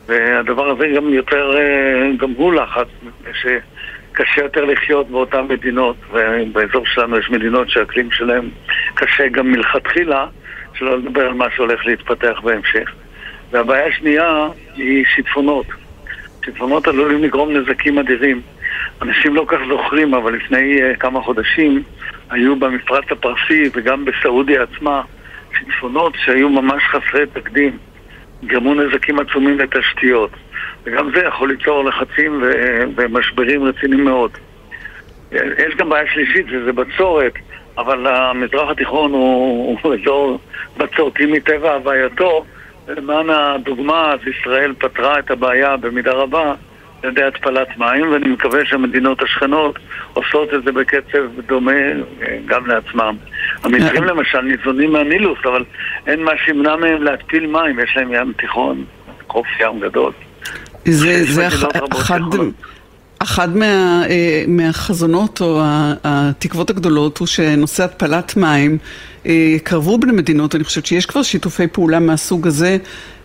והדבר 0.06 0.70
הזה 0.70 0.88
גם 0.96 1.08
יותר, 1.08 1.56
אה, 1.58 2.10
גם 2.16 2.30
הוא 2.36 2.54
לחץ, 2.54 2.88
שקשה 3.32 4.42
יותר 4.42 4.64
לחיות 4.64 5.08
באותן 5.10 5.40
מדינות, 5.48 5.96
ובאזור 6.12 6.86
שלנו 6.86 7.18
יש 7.18 7.30
מדינות 7.30 7.70
שהאקלים 7.70 8.10
שלהם 8.10 8.48
קשה 8.94 9.28
גם 9.28 9.52
מלכתחילה, 9.52 10.26
שלא 10.74 10.98
לדבר 10.98 11.26
על 11.26 11.34
מה 11.34 11.46
שהולך 11.56 11.86
להתפתח 11.86 12.40
בהמשך. 12.42 12.92
והבעיה 13.50 13.86
השנייה 13.86 14.48
היא 14.74 15.04
שיטפונות. 15.14 15.66
שיטפונות 16.44 16.88
עלולים 16.88 17.22
לגרום 17.22 17.56
נזקים 17.56 17.98
אדירים. 17.98 18.40
אנשים 19.02 19.34
לא 19.34 19.44
כך 19.48 19.58
זוכרים, 19.68 20.14
אבל 20.14 20.34
לפני 20.34 20.78
uh, 20.78 20.96
כמה 20.96 21.22
חודשים 21.22 21.82
היו 22.30 22.56
במפרץ 22.56 23.04
הפרסי 23.10 23.70
וגם 23.74 24.04
בסעודיה 24.04 24.62
עצמה 24.62 25.02
שיטפונות 25.58 26.14
שהיו 26.24 26.48
ממש 26.48 26.82
חסרי 26.82 27.26
תקדים. 27.26 27.78
גרמו 28.44 28.74
נזקים 28.74 29.18
עצומים 29.18 29.58
לתשתיות. 29.58 30.30
וגם 30.84 31.10
זה 31.14 31.20
יכול 31.20 31.48
ליצור 31.48 31.84
לחצים 31.84 32.42
ומשברים 32.96 33.64
רציניים 33.64 34.04
מאוד. 34.04 34.30
יש 35.32 35.74
גם 35.76 35.88
בעיה 35.88 36.06
שלישית, 36.12 36.46
וזה 36.52 36.72
בצורת, 36.72 37.32
אבל 37.78 38.06
המזרח 38.06 38.70
התיכון 38.70 39.12
הוא, 39.12 39.78
הוא 39.82 39.94
אזור 39.94 40.38
בצורתי 40.76 41.26
מטבע 41.26 41.74
הווייתו, 41.74 42.44
ולמען 42.86 43.30
הדוגמה, 43.30 44.12
אז 44.12 44.18
ישראל 44.26 44.74
פתרה 44.78 45.18
את 45.18 45.30
הבעיה 45.30 45.76
במידה 45.76 46.12
רבה 46.12 46.54
על 47.02 47.10
ידי 47.10 47.22
התפלת 47.22 47.78
מים, 47.78 48.12
ואני 48.12 48.28
מקווה 48.28 48.64
שהמדינות 48.64 49.22
השכנות 49.22 49.78
עושות 50.12 50.54
את 50.54 50.64
זה 50.64 50.72
בקצב 50.72 51.40
דומה 51.46 51.72
אה, 51.72 52.38
גם 52.46 52.66
לעצמם. 52.66 53.16
המצרים 53.64 54.04
למשל 54.04 54.40
ניזונים 54.40 54.92
מהנילוס, 54.92 55.38
אבל 55.44 55.64
אין 56.06 56.22
מה 56.22 56.32
שימנע 56.44 56.76
מהם 56.76 57.02
להתפיל 57.02 57.46
מים, 57.46 57.80
יש 57.80 57.96
להם 57.96 58.14
ים 58.14 58.32
תיכון, 58.38 58.84
חוף 59.28 59.46
ים 59.60 59.80
גדול. 59.80 60.12
זה, 60.84 61.24
זה 61.24 61.48
אח, 61.48 61.64
אחד, 61.92 62.20
אחד 63.22 63.56
מה, 63.56 64.02
אה, 64.10 64.44
מהחזונות 64.48 65.40
או 65.40 65.60
התקוות 66.04 66.70
הגדולות 66.70 67.18
הוא 67.18 67.26
שנושא 67.26 67.84
התפלת 67.84 68.36
מים 68.36 68.78
יקרבו 69.24 69.92
אה, 69.92 69.98
בין 69.98 70.10
המדינות. 70.10 70.54
אני 70.54 70.64
חושבת 70.64 70.86
שיש 70.86 71.06
כבר 71.06 71.22
שיתופי 71.22 71.66
פעולה 71.66 72.00
מהסוג 72.00 72.46
הזה 72.46 72.76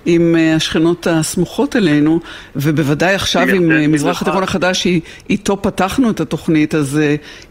עם 0.06 0.36
אה, 0.39 0.56
השכנות 0.56 1.08
הסמוכות 1.08 1.75
אלינו, 1.75 2.20
ובוודאי 2.56 3.16
עכשיו 3.16 3.48
עם 3.48 3.92
מזרח 3.92 4.22
התיכון 4.22 4.44
החדש, 4.44 4.88
איתו 5.30 5.62
פתחנו 5.62 6.10
את 6.10 6.20
התוכנית, 6.20 6.75
אז 6.75 7.00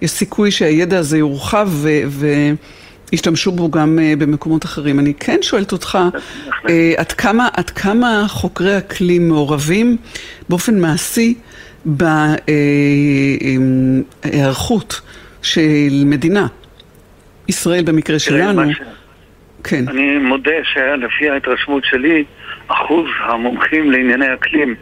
יש 0.03 0.11
סיכוי 0.11 0.51
שהידע 0.51 0.99
הזה 0.99 1.19
יורחב 1.19 1.71
וישתמשו 3.13 3.53
בו 3.53 3.71
גם 3.71 3.99
במקומות 4.19 4.65
אחרים. 4.65 4.99
אני 4.99 5.15
כן 5.15 5.39
שואלת 5.43 5.73
אותך, 5.73 5.99
עד 6.97 7.13
כמה, 7.13 7.49
עד 7.53 7.71
כמה 7.71 8.25
חוקרי 8.29 8.79
אקלים 8.79 9.29
מעורבים 9.29 9.97
באופן 10.49 10.81
מעשי 10.81 11.35
בהיערכות 14.25 15.01
של 15.43 16.03
מדינה, 16.05 16.47
ישראל 17.49 17.85
במקרה 17.85 18.19
שלנו. 18.19 18.63
כן. 19.65 19.85
אני 19.89 20.19
מודה 20.19 20.53
שלפי 20.63 21.31
ההתרשמות 21.31 21.85
שלי, 21.85 22.25
אחוז 22.69 23.07
המומחים 23.21 23.91
לענייני 23.91 24.35
אקלים 24.35 24.75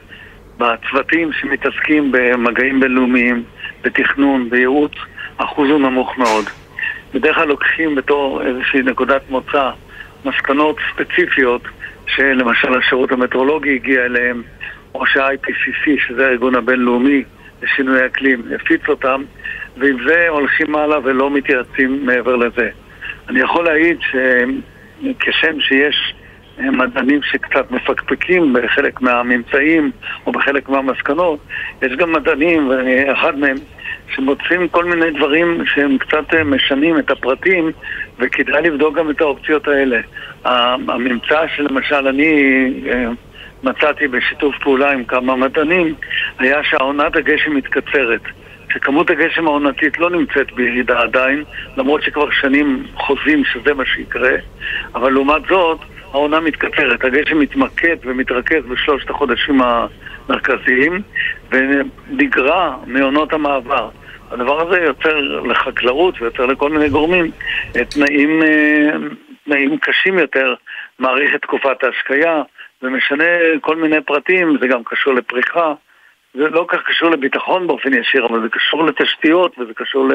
בצוותים 0.58 1.30
שמתעסקים 1.32 2.12
במגעים 2.12 2.80
בינלאומיים, 2.80 3.42
בתכנון, 3.82 4.50
בייעוץ, 4.50 4.92
אחוז 5.36 5.70
הוא 5.70 5.80
נמוך 5.80 6.18
מאוד. 6.18 6.44
בדרך 7.14 7.36
כלל 7.36 7.48
לוקחים 7.48 7.94
בתור 7.94 8.42
איזושהי 8.42 8.82
נקודת 8.82 9.22
מוצא 9.30 9.70
מסקנות 10.24 10.76
ספציפיות 10.92 11.62
שלמשל 12.06 12.78
השירות 12.78 13.12
המטרולוגי 13.12 13.74
הגיע 13.74 14.04
אליהם, 14.04 14.42
או 14.94 15.06
שה-IPCC, 15.06 16.06
שזה 16.06 16.26
הארגון 16.26 16.54
הבינלאומי 16.54 17.22
לשינוי 17.62 18.06
אקלים, 18.06 18.42
יפיץ 18.54 18.88
אותם, 18.88 19.22
ועם 19.76 19.96
זה 20.08 20.28
הולכים 20.28 20.76
הלאה 20.76 20.98
ולא 21.04 21.30
מתייעצים 21.30 22.06
מעבר 22.06 22.36
לזה. 22.36 22.68
אני 23.28 23.40
יכול 23.40 23.64
להעיד 23.64 23.98
שכשם 24.00 25.60
שיש 25.60 26.14
מדענים 26.58 27.20
שקצת 27.22 27.70
מפקפקים 27.70 28.52
בחלק 28.52 29.00
מהממצאים 29.00 29.90
או 30.26 30.32
בחלק 30.32 30.68
מהמסקנות, 30.68 31.38
יש 31.82 31.92
גם 31.92 32.12
מדענים, 32.12 32.68
ואני 32.68 33.12
אחד 33.12 33.38
מהם, 33.38 33.56
שמוצאים 34.14 34.68
כל 34.68 34.84
מיני 34.84 35.10
דברים 35.10 35.62
שהם 35.66 35.98
קצת 35.98 36.34
משנים 36.44 36.98
את 36.98 37.10
הפרטים 37.10 37.72
וכדאי 38.18 38.62
לבדוק 38.62 38.94
גם 38.94 39.10
את 39.10 39.20
האופציות 39.20 39.68
האלה. 39.68 40.00
הממצא 40.44 41.46
שלמשל 41.56 42.08
אני 42.08 42.32
אה, 42.90 43.08
מצאתי 43.64 44.08
בשיתוף 44.08 44.54
פעולה 44.62 44.92
עם 44.92 45.04
כמה 45.04 45.36
מדענים 45.36 45.94
היה 46.38 46.64
שהעונת 46.64 47.16
הגשם 47.16 47.54
מתקצרת. 47.54 48.20
שכמות 48.72 49.10
הגשם 49.10 49.46
העונתית 49.46 49.98
לא 49.98 50.10
נמצאת 50.10 50.52
בירידה 50.52 51.00
עדיין, 51.00 51.44
למרות 51.76 52.02
שכבר 52.02 52.30
שנים 52.30 52.86
חוזים 52.94 53.44
שזה 53.44 53.74
מה 53.74 53.84
שיקרה, 53.86 54.36
אבל 54.94 55.12
לעומת 55.12 55.42
זאת, 55.48 55.78
העונה 56.12 56.40
מתקצרת. 56.40 57.04
הגשם 57.04 57.38
מתמקד 57.38 57.96
ומתרכז 58.04 58.64
בשלושת 58.68 59.10
החודשים 59.10 59.60
המרכזיים 59.62 61.02
ונגרע 61.50 62.76
מעונות 62.86 63.32
המעבר. 63.32 63.90
הדבר 64.30 64.60
הזה 64.60 64.80
יוצר 64.80 65.20
לחקלאות 65.44 66.22
ויוצר 66.22 66.46
לכל 66.46 66.70
מיני 66.70 66.88
גורמים 66.88 67.30
תנאים, 67.72 68.42
אה, 68.42 68.90
תנאים 69.44 69.78
קשים 69.78 70.18
יותר, 70.18 70.54
מאריך 70.98 71.34
את 71.34 71.42
תקופת 71.42 71.84
ההשקיה, 71.84 72.42
ומשנה 72.84 73.24
כל 73.60 73.76
מיני 73.76 74.00
פרטים, 74.00 74.56
זה 74.60 74.66
גם 74.66 74.84
קשור 74.84 75.14
לפריחה, 75.14 75.74
זה 76.34 76.48
לא 76.48 76.64
כך 76.68 76.78
קשור 76.86 77.10
לביטחון 77.10 77.66
באופן 77.66 77.94
ישיר, 77.94 78.26
אבל 78.26 78.42
זה 78.42 78.48
קשור 78.48 78.84
לתשתיות 78.84 79.58
וזה 79.58 79.72
קשור 79.74 80.08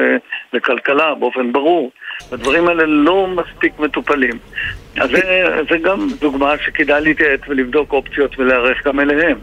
לכלכלה 0.52 1.14
באופן 1.14 1.52
ברור. 1.52 1.90
הדברים 2.32 2.68
האלה 2.68 2.84
לא 2.86 3.26
מספיק 3.26 3.78
מטופלים. 3.78 4.38
אז 5.00 5.10
זה, 5.10 5.44
זה 5.70 5.78
גם 5.78 6.08
דוגמה 6.20 6.58
שכדאי 6.58 7.00
להתייעץ 7.00 7.40
ולבדוק 7.48 7.92
אופציות 7.92 8.38
ולהיערך 8.38 8.86
גם 8.86 9.00
אליהם. 9.00 9.38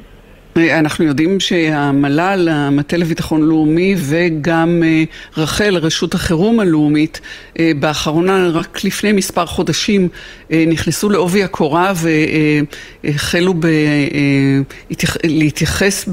אנחנו 0.57 1.05
יודעים 1.05 1.39
שהמל"ל, 1.39 2.49
המטה 2.51 2.97
לביטחון 2.97 3.41
לאומי 3.41 3.95
וגם 3.97 4.83
אה, 4.85 5.03
רח"ל, 5.37 5.77
רשות 5.77 6.15
החירום 6.15 6.59
הלאומית, 6.59 7.21
אה, 7.59 7.71
באחרונה, 7.79 8.49
רק 8.53 8.83
לפני 8.83 9.11
מספר 9.11 9.45
חודשים, 9.45 10.07
אה, 10.51 10.63
נכנסו 10.67 11.09
לעובי 11.09 11.43
הקורה 11.43 11.93
והחלו 13.03 13.53
ב... 13.59 13.67
להתייחס 15.23 16.09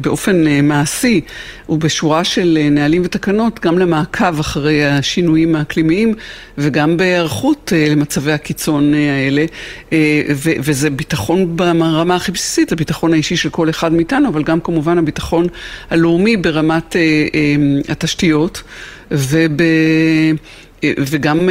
באופן 0.00 0.44
מעשי 0.62 1.20
ובשורה 1.68 2.24
של 2.24 2.58
נהלים 2.70 3.02
ותקנות 3.04 3.60
גם 3.60 3.78
למעקב 3.78 4.40
אחרי 4.40 4.86
השינויים 4.86 5.56
האקלימיים 5.56 6.14
וגם 6.58 6.96
בהיערכות 6.96 7.72
למצבי 7.90 8.32
הקיצון 8.32 8.94
האלה. 8.94 9.44
וזה 10.38 10.90
ביטחון 10.90 11.56
ברמה 11.56 12.16
הכי 12.16 12.32
בסיסית, 12.32 12.72
הביטחון 12.72 13.12
האישי 13.12 13.36
של 13.36 13.45
כל 13.50 13.70
אחד 13.70 13.92
מאיתנו, 13.92 14.28
אבל 14.28 14.42
גם 14.42 14.60
כמובן 14.60 14.98
הביטחון 14.98 15.46
הלאומי 15.90 16.36
ברמת 16.36 16.96
אה, 16.96 17.00
אה, 17.34 17.54
התשתיות 17.88 18.62
וב... 19.10 19.60
אה, 19.60 20.92
וגם 20.98 21.48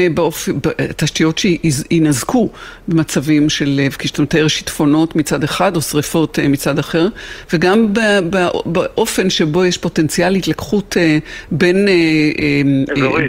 בתשתיות 0.62 1.38
שיינזקו 1.38 2.50
במצבים 2.88 3.50
של, 3.50 3.82
כשאתה 4.00 4.22
מתאר 4.22 4.48
שיטפונות 4.48 5.16
מצד 5.16 5.44
אחד 5.44 5.76
או 5.76 5.82
שריפות 5.82 6.40
מצד 6.50 6.80
אחר, 6.80 7.08
וגם 7.54 7.94
באופן 8.66 9.30
שבו 9.30 9.66
יש 9.66 9.78
פוטנציאל 9.78 10.36
התלקחות 10.36 10.98
בין, 11.52 11.88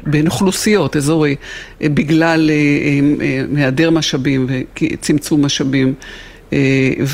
בין 0.06 0.26
אוכלוסיות, 0.26 0.96
אזורי, 0.96 1.36
בגלל 1.80 2.50
היעדר 3.56 3.90
משאבים 3.90 4.46
וצמצום 4.48 5.44
משאבים. 5.44 5.94
אה, 6.52 6.58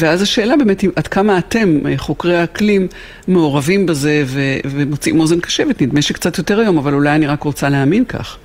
ואז 0.00 0.22
השאלה 0.22 0.56
באמת, 0.56 0.84
עד 0.96 1.06
כמה 1.06 1.38
אתם, 1.38 1.86
אה, 1.86 1.98
חוקרי 1.98 2.36
האקלים, 2.36 2.86
מעורבים 3.28 3.86
בזה 3.86 4.22
ומוצאים 4.64 5.20
אוזן 5.20 5.40
קשבת, 5.40 5.82
נדמה 5.82 6.02
שקצת 6.02 6.38
יותר 6.38 6.60
היום, 6.60 6.78
אבל 6.78 6.94
אולי 6.94 7.10
אני 7.10 7.26
רק 7.26 7.42
רוצה 7.42 7.68
להאמין 7.68 8.04
כך. 8.04 8.38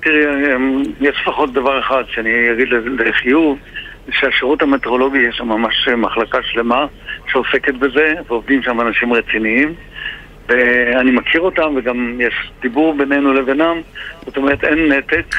תראי, 0.00 0.26
אה, 0.26 0.56
יש 1.00 1.16
לפחות 1.20 1.52
דבר 1.52 1.80
אחד 1.80 2.02
שאני 2.08 2.52
אגיד 2.52 2.68
לחיוב, 2.98 3.58
שהשירות 4.10 4.62
המטרולוגי, 4.62 5.18
יש 5.18 5.36
שם 5.36 5.48
ממש 5.48 5.88
מחלקה 5.96 6.38
שלמה 6.42 6.86
שעוסקת 7.32 7.74
בזה, 7.74 8.14
ועובדים 8.28 8.62
שם 8.62 8.80
אנשים 8.80 9.12
רציניים. 9.12 9.74
ואני 10.48 11.10
מכיר 11.10 11.40
אותם, 11.40 11.74
וגם 11.76 12.20
יש 12.20 12.34
דיבור 12.62 12.94
בינינו 12.94 13.32
לבינם, 13.32 13.80
זאת 14.24 14.36
אומרת 14.36 14.64
אין 14.64 14.92
נתק. 14.92 15.34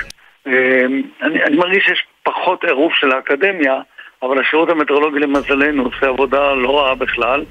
אני, 1.21 1.43
אני 1.43 1.57
מרגיש 1.57 1.83
שיש 1.83 2.03
פחות 2.23 2.63
עירוב 2.63 2.91
של 2.95 3.11
האקדמיה, 3.11 3.81
אבל 4.23 4.39
השירות 4.39 4.69
המטרולוגי 4.69 5.19
למזלנו 5.19 5.83
עושה 5.83 6.07
עבודה 6.07 6.53
לא 6.53 6.79
רעה 6.79 6.95
בכלל 6.95 7.43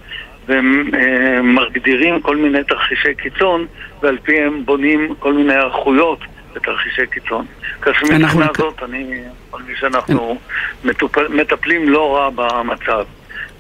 והם 0.47 0.91
אה, 0.95 1.43
מגדירים 1.43 2.21
כל 2.21 2.37
מיני 2.37 2.65
תרחישי 2.65 3.15
קיצון 3.15 3.67
ועל 4.03 4.19
פיהם 4.23 4.65
בונים 4.65 5.15
כל 5.19 5.33
מיני 5.33 5.53
היערכויות 5.53 6.19
לתרחישי 6.57 7.07
קיצון. 7.07 7.47
כך 7.83 7.95
שמבחינה 8.01 8.47
זאת 8.57 8.83
אני 8.83 9.21
מרגיש 9.53 9.81
שאנחנו 9.81 10.39
מטופל, 10.85 11.29
מטפלים 11.29 11.89
לא 11.89 12.17
רע 12.17 12.31
במצב. 12.35 13.05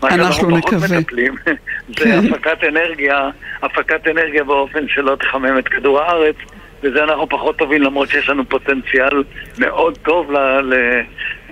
מה 0.02 0.10
שאנחנו 0.10 0.60
פחות 0.60 0.72
נקווה. 0.72 0.98
מטפלים 0.98 1.34
זה 1.98 2.04
כן. 2.04 2.20
הפקת 2.34 2.64
אנרגיה, 2.68 3.28
הפקת 3.62 4.08
אנרגיה 4.08 4.44
באופן 4.44 4.88
שלא 4.88 5.16
תחמם 5.16 5.58
את 5.58 5.68
כדור 5.68 6.00
הארץ 6.00 6.36
וזה 6.82 7.04
אנחנו 7.04 7.28
פחות 7.28 7.56
טובים 7.56 7.82
למרות 7.82 8.08
שיש 8.08 8.28
לנו 8.28 8.48
פוטנציאל 8.48 9.22
מאוד 9.58 9.98
טוב 10.02 10.32
ל- 10.32 10.60
ל- 10.74 11.02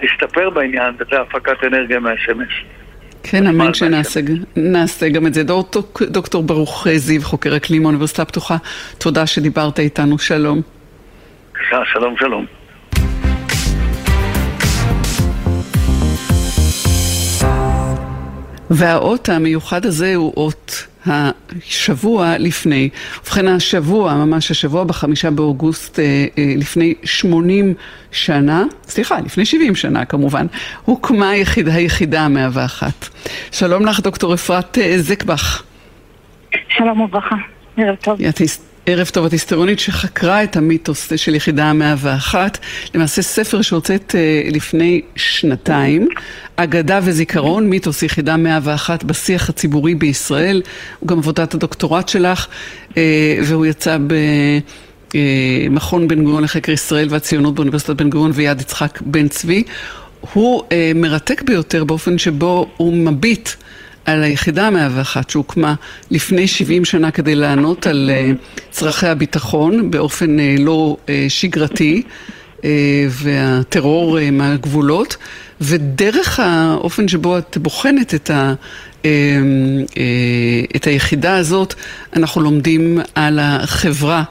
להשתפר 0.05 0.51
בעניין, 0.51 0.95
וזה 0.99 1.21
הפקת 1.21 1.65
אנרגיה 1.65 2.01
מהשמש. 2.01 2.65
כן, 3.23 3.47
אמן 3.47 3.75
שנעשה 3.75 5.09
גם 5.09 5.27
את 5.27 5.35
זה. 5.35 5.43
דוקטור 6.01 6.43
ברוך 6.43 6.87
זיו, 6.97 7.23
חוקר 7.23 7.57
אקלים 7.57 7.83
מאוניברסיטה 7.83 8.23
הפתוחה, 8.23 8.57
תודה 8.99 9.27
שדיברת 9.27 9.79
איתנו, 9.79 10.19
שלום. 10.19 10.61
שלום 11.93 12.15
שלום. 12.19 12.47
והאות 18.71 19.29
המיוחד 19.29 19.87
הזה 19.87 20.15
הוא 20.15 20.33
אות 20.37 20.87
השבוע 21.07 22.39
לפני. 22.39 22.89
ובכן 23.23 23.49
השבוע, 23.49 24.15
ממש 24.15 24.51
השבוע 24.51 24.85
בחמישה 24.85 25.31
באוגוסט 25.31 25.99
אה, 25.99 26.05
אה, 26.39 26.55
לפני 26.57 26.95
80 27.05 27.75
שנה, 28.13 28.65
סליחה, 28.85 29.21
לפני 29.21 29.45
70 29.45 29.75
שנה 29.75 30.05
כמובן, 30.05 30.47
הוקמה 30.85 31.31
היחידה, 31.31 31.75
היחידה 31.75 32.21
המאה 32.21 32.49
ואחת. 32.53 33.09
שלום 33.53 33.87
לך 33.87 34.01
דוקטור 34.01 34.35
אפרת 34.35 34.79
אה, 34.79 34.99
זקבך. 34.99 35.63
שלום 36.69 37.01
וברכה, 37.01 37.37
ערב 37.77 37.97
טוב. 37.97 38.21
ערב 38.87 39.09
טוב, 39.09 39.25
את 39.25 39.33
היסטוריונית 39.33 39.79
שחקרה 39.79 40.45
את 40.45 40.57
המיתוס 40.57 41.13
של 41.17 41.35
יחידה 41.35 41.65
המאה 41.65 41.95
ואחת, 41.99 42.59
למעשה 42.95 43.23
ספר 43.23 43.63
שהוצאת 43.63 44.15
אה, 44.15 44.43
לפני 44.51 45.01
שנתיים, 45.17 46.09
אגדה 46.57 47.01
וזיכרון, 47.03 47.71
מיתוס 47.71 48.03
יחידה 48.03 48.37
מאה 48.37 48.59
ואחת 48.63 49.05
בשיח 49.05 49.49
הציבורי 49.49 49.95
בישראל, 49.95 50.63
הוא 51.01 51.09
גם 51.09 51.19
עבודת 51.19 51.55
הדוקטורט 51.55 52.09
שלך, 52.09 52.47
אה, 52.97 53.39
והוא 53.45 53.67
יצא 53.67 53.99
במכון 55.11 56.03
אה, 56.03 56.09
בן 56.09 56.25
גוריון 56.25 56.45
לחקר 56.45 56.73
ישראל 56.73 57.07
והציונות 57.11 57.55
באוניברסיטת 57.55 57.97
בן 57.97 58.11
גוריון 58.11 58.31
ויד 58.35 58.61
יצחק 58.61 59.01
בן 59.01 59.29
צבי. 59.29 59.63
הוא 60.33 60.63
מרתק 60.95 61.43
ביותר 61.43 61.85
באופן 61.85 62.19
שבו 62.19 62.71
הוא 62.77 62.93
מביט 62.93 63.49
על 64.05 64.23
היחידה 64.23 64.67
המאה 64.67 64.89
ואחת 64.95 65.31
שהוקמה 65.31 65.75
לפני 66.11 66.47
70 66.47 66.85
שנה 66.85 67.11
כדי 67.11 67.35
לענות 67.35 67.87
על 67.87 68.11
uh, 68.11 68.59
צרכי 68.71 69.07
הביטחון 69.07 69.91
באופן 69.91 70.39
uh, 70.39 70.61
לא 70.61 70.97
uh, 71.07 71.11
שגרתי 71.29 72.03
והטרור 73.11 74.19
מהגבולות 74.33 75.17
ודרך 75.61 76.41
האופן 76.41 77.09
שבו 77.09 77.39
את 77.39 77.59
בוחנת 77.59 78.15
את, 78.15 78.31
ה, 78.31 78.55
את 80.77 80.87
היחידה 80.87 81.37
הזאת 81.37 81.75
אנחנו 82.17 82.41
לומדים 82.41 82.99
על 83.15 83.39
החברה 83.43 84.23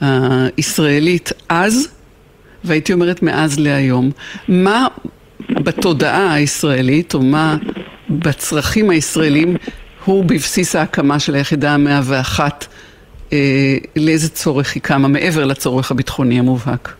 הישראלית 0.00 1.32
אז 1.48 1.88
והייתי 2.64 2.92
אומרת 2.92 3.22
מאז 3.22 3.58
להיום. 3.58 4.10
מה 4.48 4.86
בתודעה 5.50 6.34
הישראלית 6.34 7.14
או 7.14 7.22
מה 7.22 7.56
בצרכים 8.10 8.90
הישראלים 8.90 9.56
הוא 10.04 10.24
בבסיס 10.24 10.76
ההקמה 10.76 11.18
של 11.18 11.34
היחידה 11.34 11.74
המאה 11.74 12.00
ואחת. 12.04 12.66
אה, 13.32 13.76
לאיזה 13.96 14.28
צורך 14.28 14.74
היא 14.74 14.82
קמה, 14.82 15.08
מעבר 15.08 15.44
לצורך 15.44 15.90
הביטחוני 15.90 16.38
המובהק? 16.38 16.94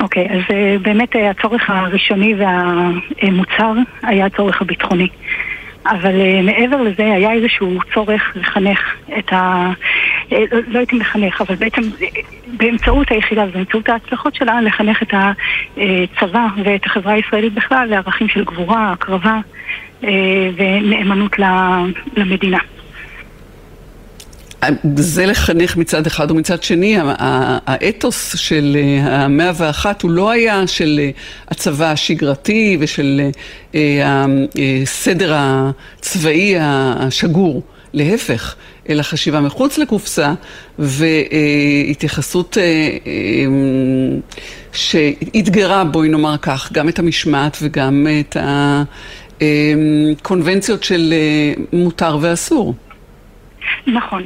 אוקיי, 0.00 0.26
okay, 0.28 0.32
אז 0.32 0.40
uh, 0.48 0.82
באמת 0.82 1.16
uh, 1.16 1.18
הצורך 1.18 1.70
הראשוני 1.70 2.34
והמוצר 2.34 3.72
היה 4.02 4.26
הצורך 4.26 4.62
הביטחוני. 4.62 5.08
אבל 5.86 6.12
uh, 6.12 6.42
מעבר 6.42 6.82
לזה 6.82 7.02
היה 7.14 7.32
איזשהו 7.32 7.78
צורך 7.94 8.32
לחנך 8.34 8.80
את 9.18 9.32
ה... 9.32 9.70
Uh, 10.30 10.34
לא 10.68 10.78
הייתי 10.78 10.96
מחנך, 10.96 11.40
אבל 11.40 11.54
בעצם 11.54 11.82
uh, 11.82 12.04
באמצעות 12.46 13.10
היחידה 13.10 13.44
ובאמצעות 13.48 13.88
ההצלחות 13.88 14.34
שלה 14.34 14.60
לחנך 14.60 15.02
את 15.02 15.14
הצבא 15.14 16.46
ואת 16.64 16.86
החברה 16.86 17.12
הישראלית 17.12 17.54
בכלל 17.54 17.88
לערכים 17.90 18.28
של 18.28 18.44
גבורה, 18.44 18.92
הקרבה 18.92 19.40
uh, 20.02 20.06
ונאמנות 20.56 21.36
למדינה. 22.16 22.58
זה 24.96 25.26
לחנך 25.26 25.76
מצד 25.76 26.06
אחד 26.06 26.30
ומצד 26.30 26.62
שני, 26.62 26.96
האתוס 27.66 28.36
של 28.36 28.76
אה, 28.76 29.24
המאה 29.24 29.50
ואחת 29.56 30.02
הוא 30.02 30.10
לא 30.10 30.30
היה 30.30 30.66
של 30.66 31.00
אה, 31.02 31.10
הצבא 31.48 31.90
השגרתי 31.90 32.76
ושל 32.80 33.20
אה, 33.74 34.24
הסדר 34.82 35.32
הצבאי 35.36 36.54
השגור, 36.60 37.62
להפך, 37.92 38.54
אלא 38.90 39.02
חשיבה 39.02 39.40
מחוץ 39.40 39.78
לקופסה 39.78 40.32
והתייחסות 40.78 42.56
שאתגרה, 44.72 45.84
בואי 45.84 46.08
נאמר 46.08 46.36
כך, 46.36 46.72
גם 46.72 46.88
את 46.88 46.98
המשמעת 46.98 47.56
וגם 47.62 48.06
את 48.20 48.36
הקונבנציות 50.20 50.84
של 50.84 51.14
מותר 51.72 52.18
ואסור. 52.20 52.74
נכון. 53.86 54.22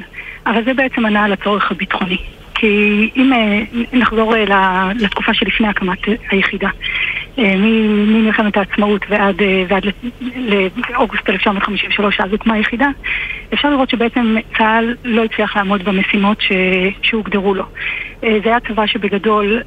אבל 0.47 0.65
זה 0.65 0.75
בעצם 0.75 1.07
ענה 1.07 1.25
על 1.25 1.33
הצורך 1.33 1.71
הביטחוני. 1.71 2.19
כי 2.55 3.11
אם 3.17 3.33
אה, 3.33 3.61
נחזור 3.93 4.37
אה, 4.37 4.93
לתקופה 4.95 5.35
שלפני 5.35 5.69
הקמת 5.69 5.99
היחידה, 6.31 6.69
ממלחמת 7.39 8.57
העצמאות 8.57 9.03
ועד, 9.09 9.37
ועד 9.69 9.83
לאוגוסט 10.91 11.29
1953, 11.31 12.21
אז 12.21 12.33
הוקמה 12.33 12.55
היחידה, 12.55 12.89
אפשר 13.55 13.71
לראות 13.71 13.91
שבעצם 13.91 14.37
צה"ל 14.59 14.95
לא 15.05 15.25
הצליח 15.25 15.57
לעמוד 15.57 15.83
במשימות 15.85 16.41
ש, 16.41 16.53
שהוגדרו 17.03 17.55
לו. 17.55 17.65
זה 18.21 18.41
היה 18.45 18.61
צבא 18.61 18.87
שבגדול 18.87 19.63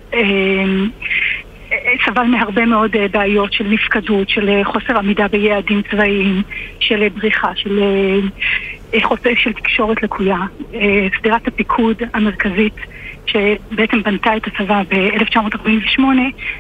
סבל 2.05 2.23
מהרבה 2.23 2.65
מאוד 2.65 2.95
אה, 2.95 3.07
בעיות 3.07 3.53
של 3.53 3.63
נפקדות, 3.63 4.29
של 4.29 4.49
אה, 4.49 4.63
חוסר 4.63 4.97
עמידה 4.97 5.27
ביעדים 5.27 5.81
צבאיים, 5.91 6.41
של 6.79 7.03
אה, 7.03 7.09
בריחה, 7.09 7.51
של 7.55 7.79
חוסר 9.03 9.29
של 9.35 9.53
תקשורת 9.53 10.03
לקויה. 10.03 10.37
סדירת 11.19 11.47
הפיקוד 11.47 12.01
המרכזית 12.13 12.75
שבעצם 13.27 14.03
בנתה 14.03 14.37
את 14.37 14.47
הצבא 14.47 14.81
ב-1948, 14.89 16.01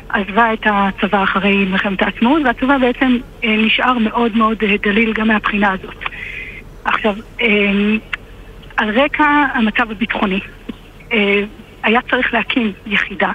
עזבה 0.09 0.53
את 0.53 0.65
הצבא 0.65 1.23
אחרי 1.23 1.65
מלחמת 1.65 2.01
העצמאות, 2.01 2.41
והצבא 2.45 2.77
בעצם 2.77 3.17
נשאר 3.43 3.97
מאוד 3.97 4.37
מאוד 4.37 4.57
דליל 4.81 5.13
גם 5.13 5.27
מהבחינה 5.27 5.71
הזאת. 5.71 6.03
עכשיו, 6.85 7.15
על 8.77 8.99
רקע 8.99 9.25
המצב 9.53 9.91
הביטחוני, 9.91 10.39
היה 11.83 12.01
צריך 12.09 12.33
להקים 12.33 12.71
יחידה 12.87 13.31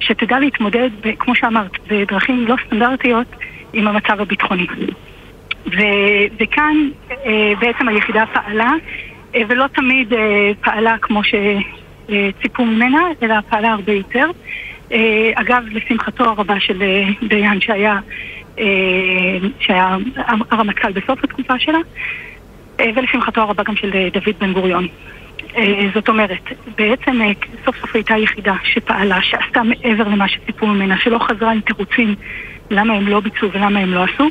שתדע 0.00 0.38
להתמודד, 0.38 0.90
כמו 1.18 1.34
שאמרת, 1.34 1.70
בדרכים 1.88 2.46
לא 2.46 2.54
סטנדרטיות 2.66 3.26
עם 3.72 3.88
המצב 3.88 4.20
הביטחוני. 4.20 4.66
ו, 5.66 5.78
וכאן 6.40 6.88
אה, 7.10 7.52
בעצם 7.58 7.88
היחידה 7.88 8.24
פעלה, 8.32 8.72
אה, 9.34 9.40
ולא 9.48 9.66
תמיד 9.66 10.12
אה, 10.12 10.50
פעלה 10.60 10.98
כמו 11.02 11.24
שציפו 12.08 12.64
ממנה, 12.64 13.00
אלא 13.22 13.34
פעלה 13.48 13.72
הרבה 13.72 13.92
יותר. 13.92 14.30
אגב, 15.34 15.62
לשמחתו 15.70 16.24
הרבה 16.24 16.60
של 16.60 16.82
דיין 17.28 17.60
שהיה, 17.60 17.98
שהיה 19.60 19.96
הרמטכ"ל 20.50 20.92
בסוף 20.92 21.24
התקופה 21.24 21.58
שלה, 21.58 21.78
ולשמחתו 22.78 23.40
הרבה 23.40 23.62
גם 23.62 23.76
של 23.76 23.90
דוד 24.12 24.34
בן 24.40 24.52
גוריון. 24.52 24.88
אה, 25.56 25.86
זאת 25.94 26.08
אומרת, 26.08 26.52
בעצם 26.78 27.22
אה, 27.22 27.30
סוף 27.64 27.76
סוף 27.80 27.94
הייתה 27.94 28.16
יחידה 28.16 28.54
שפעלה, 28.64 29.22
שעשתה 29.22 29.62
מעבר 29.62 30.08
למה 30.08 30.28
שציפו 30.28 30.66
ממנה, 30.66 30.98
שלא 30.98 31.18
חזרה 31.18 31.52
עם 31.52 31.60
תירוצים 31.60 32.14
למה 32.70 32.94
הם 32.94 33.08
לא 33.08 33.20
ביצעו 33.20 33.52
ולמה 33.52 33.80
הם 33.80 33.94
לא 33.94 34.04
עשו, 34.04 34.28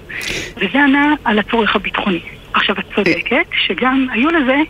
וזה 0.57 0.83
ענה 0.83 1.13
על 1.23 1.39
הצורך 1.39 1.75
הביטחוני. 1.75 2.19
עכשיו, 2.53 2.75
את 2.79 2.85
צודקת 2.95 3.45
שגם 3.65 4.07
היו 4.11 4.29
לזה 4.29 4.53
אה, 4.53 4.61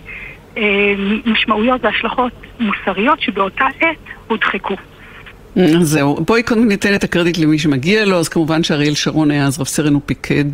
משמעויות 1.26 1.84
והשלכות 1.84 2.32
מוסריות 2.60 3.22
שבאותה 3.22 3.66
עת 3.80 3.98
הודחקו. 4.28 4.76
זהו, 5.82 6.16
בואי 6.28 6.44
קודם 6.44 6.68
ניתן 6.68 6.96
את 6.96 7.04
הקרדיט 7.04 7.38
למי 7.38 7.60
שמגיע 7.60 8.06
לו, 8.06 8.20
אז 8.20 8.30
כמובן 8.30 8.64
שאריאל 8.64 8.94
שרון 8.94 9.32
היה 9.32 9.46
אז 9.46 9.60
רב 9.60 9.68
סרן 9.68 9.96
ופיקד, 9.96 10.46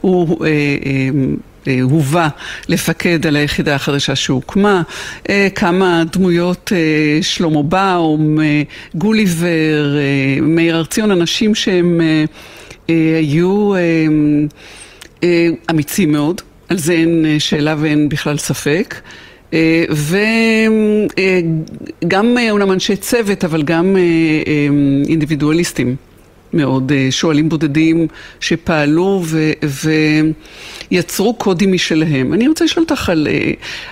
הוא 0.00 0.46
אה, 1.66 1.78
הובא 1.82 2.28
לפקד 2.68 3.26
על 3.26 3.36
היחידה 3.36 3.74
החדשה 3.74 4.16
שהוקמה, 4.16 4.82
אה, 5.28 5.48
כמה 5.54 6.02
דמויות, 6.12 6.72
אה, 6.74 7.22
שלמה 7.22 7.62
באום, 7.62 8.38
גוליבר, 8.94 9.96
מאיר 10.42 10.76
ארציון, 10.76 11.10
אנשים 11.10 11.54
שהם 11.54 12.00
היו 12.88 13.72
אמיצים 15.70 16.12
מאוד, 16.12 16.40
על 16.68 16.78
זה 16.78 16.92
אין 16.92 17.26
שאלה 17.38 17.74
ואין 17.78 18.08
בכלל 18.08 18.38
ספק. 18.38 18.94
וגם 22.02 22.36
אומנם 22.50 22.72
אנשי 22.72 22.96
צוות, 22.96 23.44
אבל 23.44 23.62
גם 23.62 23.96
אינדיבידואליסטים. 25.08 25.96
מאוד, 26.52 26.92
אה, 26.92 27.06
שואלים 27.10 27.48
בודדים 27.48 28.06
שפעלו 28.40 29.22
ו, 29.24 29.50
ויצרו 30.90 31.34
קודים 31.34 31.72
משלהם. 31.72 32.32
אני 32.32 32.48
רוצה 32.48 32.64
לשאול 32.64 32.84
אותך 32.90 33.08
על 33.08 33.28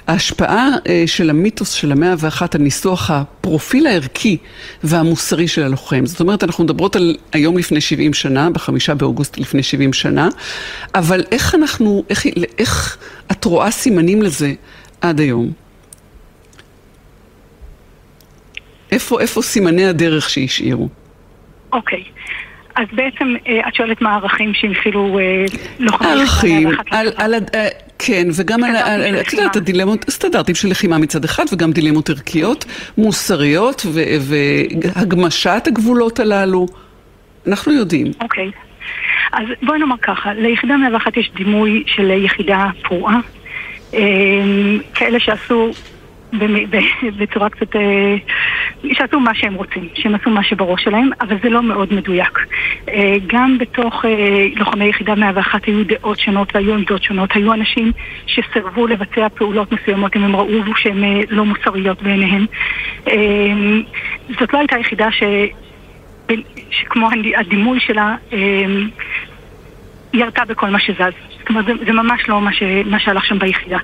ההשפעה 0.07 0.69
של 1.07 1.31
המיתוס 1.31 1.71
של 1.71 1.93
המאה 1.93 2.15
ואחת 2.19 2.55
על 2.55 2.61
ניסוח 2.61 3.11
הפרופיל 3.11 3.87
הערכי 3.87 4.37
והמוסרי 4.85 5.49
של 5.49 5.63
הלוחם. 5.63 6.07
זאת 6.07 6.21
אומרת, 6.21 6.45
אנחנו 6.45 6.65
מדברות 6.65 6.97
על 6.97 7.17
היום 7.33 7.59
לפני 7.59 7.81
70 7.81 8.15
שנה, 8.15 8.51
בחמישה 8.51 8.95
באוגוסט 8.95 9.39
לפני 9.39 9.63
70 9.63 9.93
שנה, 9.93 10.29
אבל 10.95 11.25
איך 11.33 11.55
אנחנו, 11.55 12.05
איך, 12.11 12.27
איך 12.59 12.99
את 13.31 13.45
רואה 13.45 13.71
סימנים 13.71 14.23
לזה 14.23 14.53
עד 15.01 15.21
היום? 15.21 15.53
איפה, 18.93 19.21
איפה 19.21 19.43
סימני 19.43 19.87
הדרך 19.87 20.31
שהשאירו? 20.31 20.89
אוקיי. 21.73 21.99
Okay. 21.99 22.21
אז 22.77 22.87
בעצם 22.93 23.35
אה, 23.47 23.69
את 23.69 23.75
שואלת 23.75 24.03
מה 24.03 24.11
הערכים 24.11 24.55
שהנחילו 24.55 25.19
אה, 25.19 25.45
לוחמים. 25.79 26.11
ערכים, 26.11 26.69
אה, 26.93 27.69
כן, 27.99 28.29
וגם 28.37 28.65
על, 28.65 28.77
את 29.21 29.33
יודעת, 29.33 29.57
הדילמות, 29.57 30.11
סטנדרטים 30.11 30.55
של 30.55 30.69
לחימה 30.69 30.99
מצד 30.99 31.25
אחד, 31.25 31.45
וגם 31.53 31.73
דילמות 31.73 32.11
ערכיות, 32.11 32.65
מוסריות, 32.99 33.87
והגמשת 34.21 35.63
הגבולות 35.67 36.21
הללו. 36.21 36.67
אנחנו 37.47 37.73
יודעים. 37.73 38.07
אוקיי. 38.21 38.51
אז 39.33 39.45
בואי 39.63 39.79
נאמר 39.79 39.97
ככה, 40.03 40.35
ליחידה 40.35 40.77
101 40.77 41.17
יש 41.17 41.31
דימוי 41.35 41.83
של 41.87 42.11
יחידה 42.11 42.67
פרועה. 42.83 43.21
כאלה 44.95 45.21
שעשו 45.21 45.71
בצורה 47.19 47.51
קצת... 47.51 47.77
אה, 47.77 48.17
שעשו 48.93 49.21
מה 49.21 49.35
שהם 49.35 49.55
רוצים, 49.55 49.89
שהם 49.95 50.15
עשו 50.15 50.31
מה 50.31 50.43
שבראש 50.45 50.85
שלהם, 50.85 51.11
אבל 51.21 51.37
זה 51.43 51.49
לא 51.49 51.63
מאוד 51.63 51.95
מדויק. 51.95 52.39
אה, 52.89 53.17
גם 53.27 53.59
בתוך 53.59 54.05
אה, 54.05 54.47
לוחמי 54.57 54.85
יחידה 54.85 55.15
101 55.15 55.65
היו 55.65 55.85
דעות 55.85 56.19
שונות 56.19 56.55
והיו 56.55 56.75
עמדות 56.75 57.03
שונות. 57.03 57.31
היו 57.35 57.53
אנשים 57.53 57.93
שסירבו 58.27 58.87
לבצע 58.87 59.29
פעולות 59.29 59.73
מסוימות 59.73 60.17
אם 60.17 60.25
הם 60.25 60.37
ראו 60.37 60.77
שהן 60.77 61.05
לא 61.31 61.45
מוסריות 61.45 62.03
בעיניהם. 62.03 62.47
זאת 64.41 64.53
לא 64.53 64.59
הייתה 64.59 64.79
יחידה 64.79 65.11
ש... 65.11 65.23
שכמו 66.71 67.09
הדימוי 67.39 67.81
שלה 67.81 68.17
ירתה 70.15 70.45
בכל 70.45 70.71
מה 70.71 70.81
שזז. 70.81 71.30
זאת 71.41 71.49
אומרת, 71.49 71.65
זה, 71.67 71.73
זה 71.87 71.93
ממש 71.93 72.29
לא 72.29 72.41
מה, 72.41 72.53
ש, 72.53 72.63
מה 72.87 73.01
שהלך 73.01 73.25
שם 73.25 73.39
ביחידה. 73.39 73.79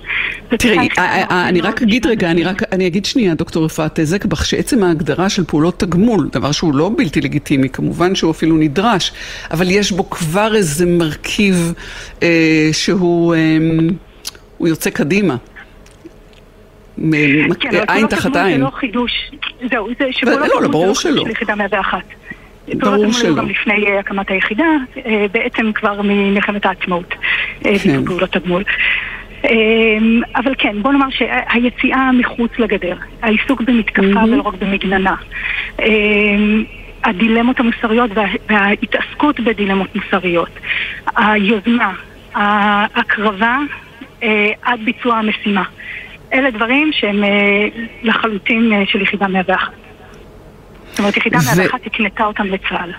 תראי, 0.49 0.79
אה, 0.79 1.05
אה, 1.05 1.25
אה, 1.31 1.49
אני 1.49 1.61
רק 1.61 1.83
אגיד 1.83 2.07
רגע, 2.07 2.31
אני 2.31 2.45
רק, 2.45 2.63
אני 2.73 2.87
אגיד 2.87 3.05
שנייה, 3.05 3.35
דוקטור 3.35 3.67
אפרת 3.67 3.99
זקבך, 4.03 4.45
שעצם 4.47 4.83
ההגדרה 4.83 5.29
של 5.29 5.45
פעולות 5.45 5.81
תגמול, 5.81 6.29
דבר 6.33 6.53
שהוא 6.53 6.75
לא 6.75 6.91
בלתי 6.97 7.21
לגיטימי, 7.21 7.69
כמובן 7.69 8.15
שהוא 8.15 8.31
אפילו 8.31 8.57
נדרש, 8.57 9.13
אבל 9.51 9.71
יש 9.71 9.93
בו 9.93 10.11
כבר 10.11 10.55
איזה 10.55 10.87
מרכיב 10.87 11.73
אה, 12.23 12.69
שהוא 12.73 13.35
אה, 13.35 13.59
הוא 14.59 14.69
יוצא 14.69 14.91
קדימה. 14.91 15.37
כן, 17.61 17.71
עין 17.89 18.07
תחת 18.07 18.37
עין. 18.37 18.59
זה 18.59 18.65
לא 18.65 18.71
חידוש, 18.71 19.13
זהו, 19.71 19.89
זה 19.99 20.05
שפעולות 20.11 20.51
תגמול 20.63 20.63
זה 20.63 20.69
לא 20.69 20.95
חידוש 20.95 21.03
של 21.03 21.31
יחידה 21.31 21.55
101. 21.55 21.99
ברור 22.75 23.13
שלא. 23.13 23.35
גם 23.35 23.49
לפני 23.49 23.87
אה, 23.87 23.99
הקמת 23.99 24.31
היחידה, 24.31 24.65
אה, 25.07 25.27
בעצם 25.33 25.73
כבר 25.73 26.03
ממלחמת 26.03 26.67
העצמאות, 26.67 27.15
אה, 27.67 27.79
כן. 27.79 28.05
פעולות 28.05 28.31
תגמול. 28.31 28.63
אבל 30.37 30.55
כן, 30.59 30.83
בוא 30.83 30.93
נאמר 30.93 31.07
שהיציאה 31.11 32.13
מחוץ 32.13 32.51
לגדר, 32.59 32.97
העיסוק 33.23 33.63
במתקפה 33.63 34.03
mm-hmm. 34.03 34.29
ולא 34.33 34.43
רק 34.43 34.55
במגננה, 34.55 35.15
הדילמות 37.05 37.61
המוסריות 37.61 38.11
וה, 38.15 38.25
וההתעסקות 38.49 39.41
בדילמות 39.41 39.97
מוסריות, 39.97 40.51
היוזמה, 41.17 41.93
ההקרבה 42.35 43.59
עד 44.63 44.81
ביצוע 44.85 45.17
המשימה, 45.17 45.63
אלה 46.33 46.51
דברים 46.51 46.91
שהם 46.93 47.25
לחלוטין 48.03 48.73
של 48.87 49.03
יחידה 49.03 49.29
101. 49.29 49.86
זאת 50.97 51.01
אומרת, 51.01 51.17
יחידה 51.17 51.39
101 51.57 51.87
הקנתה 51.87 52.25
אותם 52.25 52.47
לצה"ל. 52.47 52.93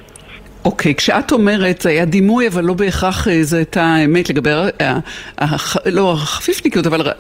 אוקיי, 0.66 0.92
okay, 0.92 0.96
כשאת 0.96 1.32
אומרת, 1.32 1.82
זה 1.82 1.90
היה 1.90 2.06
דימוי, 2.06 2.48
אבל 2.48 2.64
לא 2.64 2.74
בהכרח 2.74 3.28
אה, 3.28 3.44
זו 3.44 3.58
הייתה 3.58 3.96
אמת 4.06 4.30
לגבי, 4.30 4.50
לא 5.86 6.14
החפיפניקיות, 6.14 6.88
אבל 6.88 7.12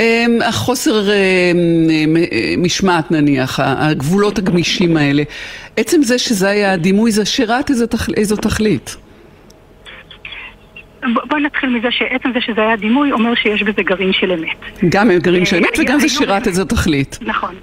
אמ, 0.00 0.38
החוסר 0.44 1.12
אמ, 1.12 2.16
משמעת 2.58 3.10
נניח, 3.10 3.60
הגבולות 3.62 4.38
הגמישים 4.38 4.96
האלה. 4.96 5.22
עצם 5.76 6.02
זה 6.02 6.18
שזה 6.18 6.48
היה 6.48 6.72
הדימוי, 6.72 7.12
זה 7.12 7.24
שירת 7.24 7.70
איזו, 7.70 7.86
תכל, 7.86 8.12
איזו 8.16 8.36
תכלית. 8.36 8.96
בואי 11.28 11.42
נתחיל 11.42 11.70
מזה 11.70 11.88
שעצם 11.90 12.28
זה 12.34 12.40
שזה 12.40 12.60
היה 12.60 12.76
דימוי 12.76 13.12
אומר 13.12 13.34
שיש 13.34 13.62
בזה 13.62 13.82
גרעין 13.82 14.12
של 14.12 14.32
אמת. 14.32 14.84
גם 14.88 15.10
גרעין 15.10 15.44
של 15.44 15.56
אמת 15.56 15.78
וגם 15.78 16.00
זה 16.00 16.08
שירת 16.08 16.46
איזו 16.46 16.64
תכלית. 16.64 17.18
נכון, 17.22 17.54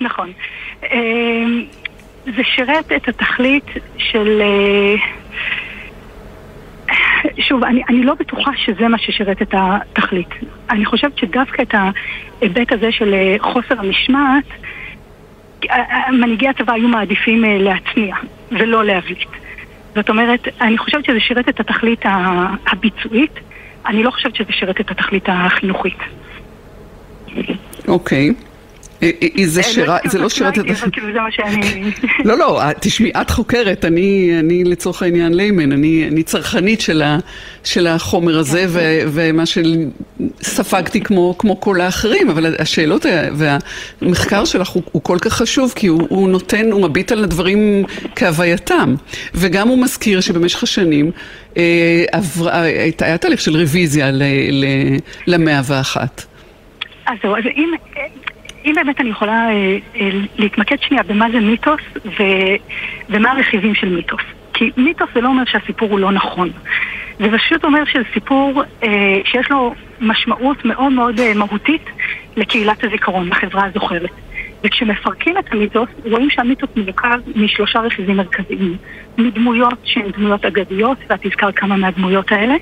נכון. 0.00 0.32
אמ, 0.92 1.64
זה 2.24 2.42
שירת 2.44 2.92
את 2.92 3.08
התכלית 3.08 3.66
של... 3.96 4.42
אה, 4.42 4.94
שוב, 7.38 7.64
אני, 7.64 7.82
אני 7.88 8.02
לא 8.02 8.14
בטוחה 8.14 8.50
שזה 8.56 8.88
מה 8.88 8.98
ששירת 8.98 9.42
את 9.42 9.54
התכלית. 9.56 10.28
אני 10.70 10.84
חושבת 10.84 11.18
שדווקא 11.18 11.62
את 11.62 11.74
ההיבט 11.74 12.72
הזה 12.72 12.92
של 12.92 13.14
אה, 13.14 13.36
חוסר 13.40 13.80
המשמעת, 13.80 14.44
מנהיגי 16.12 16.48
הצבא 16.48 16.72
היו 16.72 16.88
מעדיפים 16.88 17.44
אה, 17.44 17.58
להצניע 17.58 18.16
ולא 18.50 18.84
להבליט. 18.84 19.28
זאת 19.94 20.10
אומרת, 20.10 20.48
אני 20.60 20.78
חושבת 20.78 21.04
שזה 21.04 21.20
שירת 21.20 21.48
את 21.48 21.60
התכלית 21.60 22.02
הביצועית, 22.66 23.32
אני 23.86 24.02
לא 24.02 24.10
חושבת 24.10 24.36
שזה 24.36 24.52
שירת 24.52 24.80
את 24.80 24.90
התכלית 24.90 25.24
החינוכית. 25.28 25.98
אוקיי. 27.88 28.30
Okay. 28.30 28.51
אה, 29.02 29.10
אה, 29.22 29.28
אה, 29.38 29.46
זה 29.46 29.62
שירה, 29.62 29.98
זה 30.04 30.18
לא 30.18 30.28
שירת 30.28 30.58
את... 30.58 30.64
כאילו 30.92 31.08
זה. 31.12 31.18
לא, 32.28 32.38
לא, 32.38 32.60
תשמעי, 32.80 33.10
את 33.20 33.30
חוקרת, 33.30 33.84
אני 33.84 34.62
לצורך 34.64 35.02
העניין 35.02 35.34
ליימן, 35.34 35.72
אני 35.72 36.22
צרכנית 36.22 36.84
של 37.64 37.86
החומר 37.86 38.38
הזה, 38.38 38.66
כן. 38.74 39.06
ומה 39.12 39.42
שספגתי 39.46 41.00
כמו 41.00 41.56
כל 41.60 41.80
האחרים, 41.80 42.30
אבל 42.30 42.54
השאלות 42.58 43.06
והמחקר 43.32 44.44
שלך 44.44 44.68
הוא 44.68 45.02
כל 45.02 45.18
כך 45.20 45.32
חשוב, 45.32 45.72
כי 45.76 45.86
הוא 45.86 46.28
נותן, 46.28 46.72
הוא 46.72 46.88
מביט 46.88 47.12
על 47.12 47.24
הדברים 47.24 47.84
כהווייתם, 48.16 48.94
וגם 49.34 49.68
הוא 49.68 49.78
מזכיר 49.78 50.20
שבמשך 50.20 50.62
השנים 50.62 51.10
היה 52.98 53.18
תהליך 53.20 53.40
של 53.40 53.56
רוויזיה 53.56 54.10
למאה 55.26 55.60
ואחת. 55.64 56.24
אז 57.06 57.18
זהו, 57.22 57.36
אז 57.36 57.42
אם, 57.56 57.70
אם 58.64 58.72
באמת 58.74 59.00
אני 59.00 59.10
יכולה 59.10 59.50
אה, 59.50 59.78
אה, 59.96 60.10
להתמקד 60.38 60.76
שנייה 60.80 61.02
במה 61.02 61.26
זה 61.32 61.40
מיתוס 61.40 61.80
ו, 62.04 62.22
ומה 63.08 63.30
הרכיבים 63.30 63.74
של 63.74 63.88
מיתוס. 63.88 64.22
כי 64.54 64.70
מיתוס 64.76 65.08
זה 65.14 65.20
לא 65.20 65.28
אומר 65.28 65.44
שהסיפור 65.46 65.90
הוא 65.90 65.98
לא 65.98 66.12
נכון. 66.12 66.50
זה 67.18 67.38
פשוט 67.38 67.64
אומר 67.64 67.84
שזה 67.84 68.02
סיפור 68.14 68.62
אה, 68.82 69.20
שיש 69.24 69.50
לו 69.50 69.74
משמעות 70.00 70.64
מאוד 70.64 70.92
מאוד 70.92 71.34
מהותית 71.34 71.82
לקהילת 72.36 72.84
הזיכרון, 72.84 73.28
לחברה 73.28 73.64
הזוכרת. 73.64 74.10
וכשמפרקים 74.64 75.38
את 75.38 75.52
המיתוס, 75.52 75.88
רואים 76.04 76.30
שהמיתוס 76.30 76.70
מורכב 76.76 77.18
משלושה 77.36 77.80
רכיבים 77.80 78.16
מרכזיים. 78.16 78.76
מדמויות 79.18 79.78
שהן 79.84 80.10
דמויות 80.10 80.44
אגדיות, 80.44 80.98
ואת 81.10 81.26
הזכרת 81.26 81.56
כמה 81.56 81.76
מהדמויות 81.76 82.32
האלה, 82.32 82.54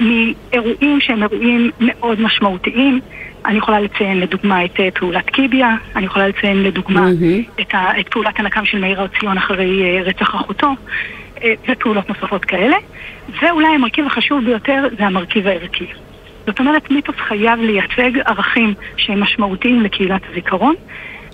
מאירועים 0.00 1.00
שהם 1.00 1.22
אירועים 1.22 1.70
מאוד 1.80 2.20
משמעותיים, 2.20 3.00
אני 3.46 3.58
יכולה 3.58 3.80
לציין 3.80 4.20
לדוגמה 4.20 4.64
את 4.64 4.80
אה, 4.80 4.88
פעולת 4.90 5.30
קיביה, 5.30 5.74
אני 5.96 6.06
יכולה 6.06 6.28
לציין 6.28 6.62
לדוגמה 6.62 7.08
mm-hmm. 7.08 7.60
את, 7.60 7.74
ה, 7.74 8.00
את 8.00 8.08
פעולת 8.08 8.40
הנקם 8.40 8.64
של 8.64 8.78
מאיר 8.78 9.00
הר 9.00 9.06
ציון 9.20 9.38
אחרי 9.38 9.82
אה, 9.82 10.02
רצח 10.02 10.34
אחותו, 10.34 10.68
אה, 11.42 11.54
ופעולות 11.68 12.08
נוספות 12.08 12.44
כאלה. 12.44 12.76
ואולי 13.42 13.68
המרכיב 13.68 14.06
החשוב 14.06 14.44
ביותר 14.44 14.84
זה 14.98 15.06
המרכיב 15.06 15.46
הערכי. 15.46 15.86
זאת 16.46 16.60
אומרת, 16.60 16.90
מיתוס 16.90 17.16
חייב 17.16 17.60
לייצג 17.60 18.18
ערכים 18.26 18.74
שהם 18.96 19.20
משמעותיים 19.20 19.82
לקהילת 19.82 20.22
הזיכרון, 20.30 20.74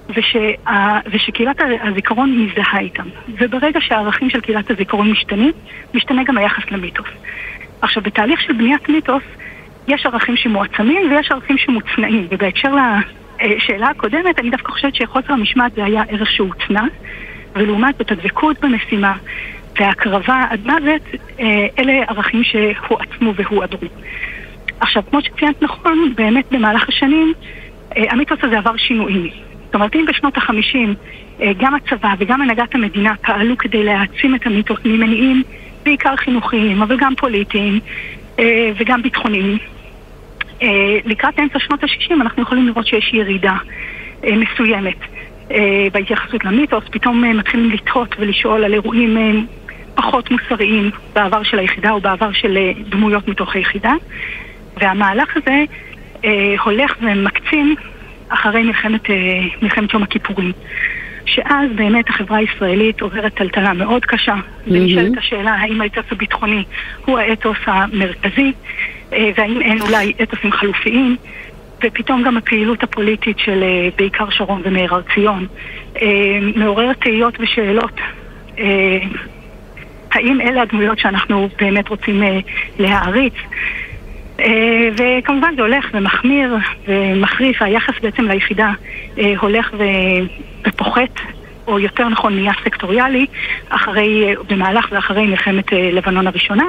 ושה, 0.09 1.01
ושקהילת 1.12 1.57
הזיכרון 1.83 2.38
מזדהה 2.38 2.81
איתם. 2.81 3.05
וברגע 3.38 3.81
שהערכים 3.81 4.31
של 4.31 4.40
קהילת 4.40 4.70
הזיכרון 4.70 5.11
משתנים, 5.11 5.53
משתנה 5.94 6.25
גם 6.25 6.38
היחס 6.38 6.62
למיתוס. 6.70 7.07
עכשיו, 7.83 8.03
בתהליך 8.03 8.40
של 8.40 8.53
בניית 8.53 8.88
מיתוס, 8.88 9.22
יש 9.88 10.07
ערכים 10.07 10.37
שמועצמים 10.37 11.11
ויש 11.11 11.31
ערכים 11.31 11.59
שמוצנעים, 11.59 12.27
ובהקשר 12.31 12.75
לשאלה 13.45 13.88
הקודמת, 13.88 14.38
אני 14.38 14.51
דווקא 14.51 14.73
חושבת 14.73 14.95
שחוסר 14.95 15.33
המשמעת 15.33 15.73
זה 15.73 15.85
היה 15.85 16.03
ערך 16.09 16.31
שהוצנע, 16.31 16.85
ולעומת 17.55 17.95
זאת 17.99 18.12
הדבקות 18.12 18.61
במשימה 18.61 19.16
והקרבה 19.81 20.45
עד 20.51 20.61
מוות, 20.66 21.03
אה, 21.40 21.66
אלה 21.79 21.92
ערכים 22.09 22.42
שהועצמו 22.45 23.35
והועדרו. 23.35 23.88
עכשיו, 24.81 25.03
כמו 25.11 25.23
שציינת 25.23 25.62
נכון, 25.62 26.12
באמת 26.16 26.45
במהלך 26.51 26.88
השנים, 26.88 27.33
אה, 27.97 28.03
המיתוס 28.11 28.38
הזה 28.42 28.59
עבר 28.59 28.77
שינויים. 28.77 29.29
זאת 29.66 29.75
אומרת, 29.75 29.95
אם 29.95 30.05
בשנות 30.09 30.37
החמישים 30.37 30.95
אה, 31.40 31.53
גם 31.59 31.75
הצבא 31.75 32.14
וגם 32.18 32.42
הנהגת 32.42 32.75
המדינה 32.75 33.14
פעלו 33.23 33.59
כדי 33.59 33.85
להעצים 33.85 34.35
את 34.35 34.47
המיתוס 34.47 34.79
ממניעים 34.85 35.42
בעיקר 35.85 36.16
חינוכיים, 36.16 36.83
אבל 36.83 36.97
גם 36.97 37.14
פוליטיים 37.14 37.81
וגם 38.79 39.03
ביטחוניים, 39.03 39.59
אה, 40.62 40.99
לקראת 41.05 41.38
אמצע 41.38 41.59
שנות 41.59 41.85
ה-60 41.85 42.14
אנחנו 42.21 42.42
יכולים 42.42 42.66
לראות 42.66 42.87
שיש 42.87 43.14
ירידה 43.14 43.57
אה, 44.25 44.37
מסוימת. 44.37 44.97
אה, 45.51 45.87
בהתייחסות 45.92 46.45
למיתוס, 46.45 46.85
פתאום 46.90 47.25
מתחילים 47.38 47.71
לתהות 47.71 48.16
ולשאול 48.18 48.64
על 48.64 48.75
אירועים 48.75 49.47
פחות 49.95 50.31
מוסריים 50.31 50.90
בעבר 51.12 51.42
של 51.42 51.59
היחידה 51.59 51.90
או 51.90 52.01
בעבר 52.01 52.33
של 52.33 52.59
דמויות 52.88 53.29
מתוך 53.29 53.55
היחידה. 53.55 53.92
והמהלך 54.77 55.37
הזה 55.37 55.64
הולך 56.64 56.97
ומקצין 57.01 57.75
אחרי 58.29 58.62
מלחמת, 58.62 59.11
מלחמת 59.62 59.92
יום 59.95 60.03
הכיפורים 60.03 60.53
שאז 61.27 61.71
באמת 61.75 62.09
החברה 62.09 62.39
הישראלית 62.39 63.01
עוברת 63.01 63.35
טלטלה 63.35 63.73
מאוד 63.73 64.05
קשה. 64.05 64.35
ונשאלת 64.67 65.19
השאלה 65.19 65.51
האם 65.51 65.81
האתוס 65.81 66.05
הביטחוני 66.11 66.65
הוא 67.05 67.19
האתוס 67.19 67.57
המרכזי 67.67 68.53
אה, 69.13 69.31
והאם 69.37 69.61
אין 69.61 69.81
אולי 69.81 70.13
אתוסים 70.23 70.53
חלופיים, 70.53 71.17
ופתאום 71.85 72.23
גם 72.23 72.37
הפעילות 72.37 72.83
הפוליטית 72.83 73.39
של 73.39 73.63
אה, 73.63 73.89
בעיקר 73.99 74.31
שרון 74.31 74.63
ומאיר 74.65 74.95
הר 74.95 75.03
ציון 75.15 75.47
אה, 76.03 76.39
מעוררת 76.57 77.01
תהיות 77.01 77.35
ושאלות. 77.41 78.01
האם 80.13 80.41
אלה 80.41 80.63
הדמויות 80.63 80.99
שאנחנו 80.99 81.49
באמת 81.61 81.89
רוצים 81.89 82.23
להעריץ? 82.79 83.35
וכמובן 84.96 85.55
זה 85.57 85.62
הולך 85.62 85.90
ומחמיר 85.94 86.57
ומחריף, 86.88 87.62
היחס 87.62 87.94
בעצם 88.02 88.24
ליחידה 88.24 88.72
הולך 89.40 89.74
ופוחת 90.66 91.20
או 91.66 91.78
יותר 91.78 92.09
נכון 92.09 92.35
נהיה 92.35 92.52
סקטוריאלי, 92.64 93.26
אחרי, 93.68 94.35
במהלך 94.48 94.88
ואחרי 94.90 95.26
מלחמת 95.26 95.72
אה, 95.72 95.90
לבנון 95.92 96.26
הראשונה, 96.26 96.64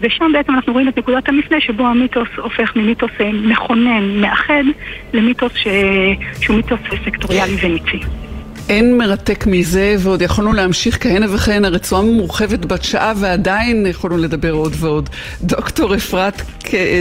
ושם 0.00 0.32
בעצם 0.32 0.54
אנחנו 0.54 0.72
רואים 0.72 0.88
את 0.88 0.98
נקודת 0.98 1.28
המפנה 1.28 1.60
שבו 1.60 1.86
המיתוס 1.86 2.28
הופך 2.36 2.76
ממיתוס 2.76 3.10
אה, 3.20 3.30
מכונן, 3.32 4.20
מאחד, 4.20 4.64
למיתוס 5.12 5.52
ש... 5.54 5.66
שהוא 6.40 6.56
מיתוס 6.56 6.80
סקטוריאלי 7.04 7.56
וניצי. 7.62 8.00
אין 8.70 8.98
מרתק 8.98 9.44
מזה, 9.46 9.94
ועוד 9.98 10.22
יכולנו 10.22 10.52
להמשיך 10.52 11.02
כהנה 11.02 11.34
וכהנה, 11.34 11.68
רצועה 11.68 12.02
מורחבת 12.02 12.64
בת 12.64 12.84
שעה, 12.84 13.12
ועדיין 13.16 13.86
יכולנו 13.86 14.16
לדבר 14.16 14.52
עוד 14.52 14.72
ועוד. 14.76 15.08
דוקטור 15.42 15.94
אפרת 15.94 16.42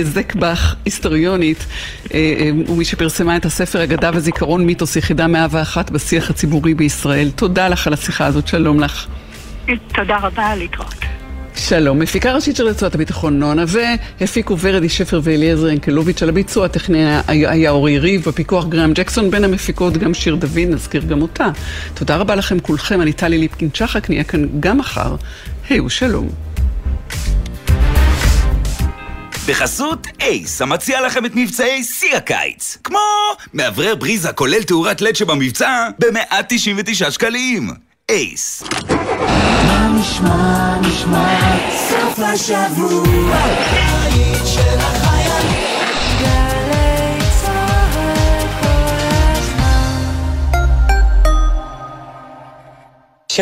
זקבך, 0.03 0.75
היסטוריונית, 0.85 1.65
אה, 2.13 2.33
אה, 2.39 2.51
ומי 2.71 2.85
שפרסמה 2.85 3.37
את 3.37 3.45
הספר 3.45 3.83
אגדה 3.83 4.11
וזיכרון 4.13 4.65
מיתוס 4.65 4.95
יחידה 4.95 5.27
101 5.27 5.91
בשיח 5.91 6.29
הציבורי 6.29 6.73
בישראל. 6.73 7.29
תודה 7.35 7.67
לך 7.67 7.87
על 7.87 7.93
השיחה 7.93 8.25
הזאת, 8.25 8.47
שלום 8.47 8.79
לך. 8.79 9.07
תודה 9.93 10.17
רבה, 10.17 10.55
להתראות. 10.55 11.18
שלום, 11.69 11.99
מפיקה 11.99 12.31
ראשית 12.33 12.55
של 12.55 12.67
רצועת 12.67 12.95
הביטחון 12.95 13.39
נונה, 13.39 13.63
והפיקו 13.67 14.59
ורדי 14.59 14.89
שפר 14.89 15.19
ואליעזר 15.23 15.69
ינקלוביץ' 15.69 16.23
על 16.23 16.29
הביצוע 16.29 16.65
הטכני 16.65 17.05
היה 17.27 17.71
אורי 17.71 17.99
ריב, 17.99 18.23
בפיקוח 18.23 18.65
גרם 18.65 18.93
ג'קסון, 18.93 19.31
בין 19.31 19.43
המפיקות 19.43 19.97
גם 19.97 20.13
שיר 20.13 20.35
דוד, 20.35 20.57
נזכיר 20.57 21.03
גם 21.03 21.21
אותה. 21.21 21.47
תודה 21.93 22.15
רבה 22.15 22.35
לכם 22.35 22.59
כולכם, 22.59 23.01
אני 23.01 23.13
טלי 23.13 23.37
ליפקין 23.37 23.69
צ'חק, 23.69 24.09
נהיה 24.09 24.23
כאן 24.23 24.45
גם 24.59 24.77
מחר. 24.77 25.15
היי 25.69 25.79
ושלום. 25.79 26.29
בחסות 29.47 30.07
אייס, 30.21 30.61
המציע 30.61 31.01
לכם 31.01 31.25
את 31.25 31.31
מבצעי 31.35 31.83
שיא 31.83 32.15
הקיץ. 32.15 32.77
כמו 32.83 32.99
מאוורר 33.53 33.95
בריזה 33.95 34.31
כולל 34.33 34.63
תאורת 34.63 35.01
לד 35.01 35.15
שבמבצע 35.15 35.87
ב-199 35.99 37.11
שקלים. 37.11 37.69
אייס. 38.09 38.63
נשמע, 39.99 40.75
נשמע, 40.81 41.27
סוף 41.89 42.19
השבוע, 42.19 43.35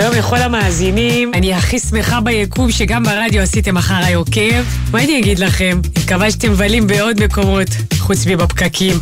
שלום 0.02 0.14
לכל 0.16 0.36
המאזינים, 0.38 1.32
אני 1.34 1.54
הכי 1.54 1.80
שמחה 1.80 2.22
ביקום 2.22 2.72
שגם 2.72 3.04
ברדיו 3.04 3.42
עשיתם 3.42 3.78
אחריי 3.78 4.14
עוקב. 4.14 4.64
מה 4.92 5.04
אני 5.04 5.20
אגיד 5.20 5.40
לכם? 5.40 5.82
מקווה 6.04 6.32
שאתם 6.32 6.52
מבלים 6.52 6.88
בעוד 6.88 7.24
מקומות, 7.24 7.68
חוץ 8.00 8.26
מבפקקים. 8.28 9.00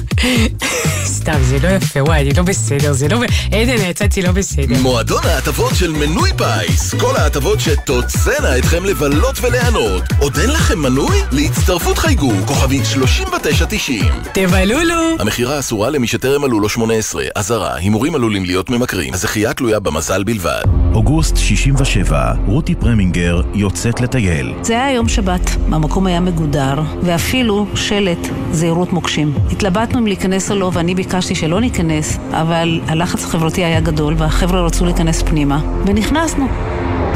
סתם, 1.17 1.39
זה 1.41 1.57
לא 1.63 1.67
יפה, 1.67 2.03
וואי, 2.03 2.21
אני 2.21 2.33
לא 2.33 2.43
בסדר, 2.43 2.93
זה 2.93 3.07
לא... 3.07 3.19
עדן, 3.51 3.89
יצאתי 3.89 4.21
לא 4.21 4.31
בסדר. 4.31 4.75
מועדון 4.81 5.25
ההטבות 5.25 5.75
של 5.75 5.91
מנוי 5.91 6.29
פיס. 6.37 6.93
כל 6.93 7.15
ההטבות 7.15 7.59
שתוצאנה 7.59 8.57
אתכם 8.57 8.85
לבלות 8.85 9.35
וליהנות. 9.41 10.03
עוד 10.19 10.37
אין 10.37 10.49
לכם 10.49 10.79
מנוי? 10.79 11.17
להצטרפות 11.31 11.97
חייגו, 11.97 12.31
כוכבית 12.45 12.85
3990. 12.85 14.05
תבלולו! 14.33 15.15
המכירה 15.19 15.59
אסורה 15.59 15.89
למי 15.89 16.07
שטרם 16.07 16.41
מלאו 16.41 16.59
לו 16.59 16.69
18. 16.69 17.23
אזהרה, 17.35 17.75
הימורים 17.75 18.15
עלולים 18.15 18.45
להיות 18.45 18.69
ממכרים. 18.69 19.13
הזכייה 19.13 19.53
תלויה 19.53 19.79
במזל 19.79 20.23
בלבד. 20.23 20.84
אוגוסט 20.93 21.37
67, 21.37 22.33
רותי 22.45 22.75
פרמינגר 22.75 23.41
יוצאת 23.53 24.01
לטייל. 24.01 24.53
זה 24.61 24.73
היה 24.73 24.95
יום 24.95 25.07
שבת, 25.07 25.49
המקום 25.71 26.07
היה 26.07 26.19
מגודר, 26.19 26.81
ואפילו 27.01 27.65
שלט 27.75 28.27
זהירות 28.51 28.93
מוקשים. 28.93 29.33
התלבטנו 29.51 29.99
אם 29.99 30.07
להיכנס 30.07 30.51
או 30.51 30.55
לא, 30.55 30.71
ואני 30.73 30.95
ביקשתי 30.95 31.35
שלא 31.35 31.61
ניכנס, 31.61 32.19
אבל 32.31 32.81
הלחץ 32.87 33.23
החברתי 33.23 33.65
היה 33.65 33.79
גדול, 33.79 34.15
והחבר'ה 34.17 34.61
רצו 34.61 34.85
להיכנס 34.85 35.21
פנימה, 35.21 35.61
ונכנסנו. 35.85 36.47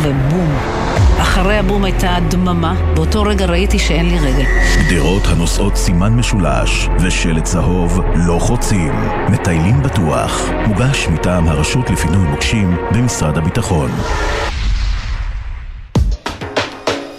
ובום. 0.02 0.99
אחרי 1.30 1.58
הבום 1.58 1.84
הייתה 1.84 2.16
דממה, 2.28 2.74
באותו 2.94 3.22
רגע 3.22 3.46
ראיתי 3.46 3.80
שאין 3.80 4.10
לי 4.10 4.20
רגל. 4.20 4.46
גדרות 4.90 5.24
הנושאות 5.26 5.76
סימן 5.76 6.14
משולש 6.14 6.90
ושלט 7.00 7.44
צהוב 7.44 8.00
לא 8.16 8.38
חוצים. 8.40 8.94
מטיילים 9.30 9.84
בטוח. 9.84 10.50
מוגש 10.68 11.08
מטעם 11.08 11.48
הרשות 11.48 11.90
לפינוי 11.90 12.28
מוקשים 12.28 12.78
במשרד 12.92 13.38
הביטחון. 13.38 13.92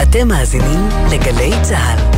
אתם 0.02 0.28
מאזינים 0.28 0.88
לגלי 1.12 1.50
צה"ל. 1.62 2.09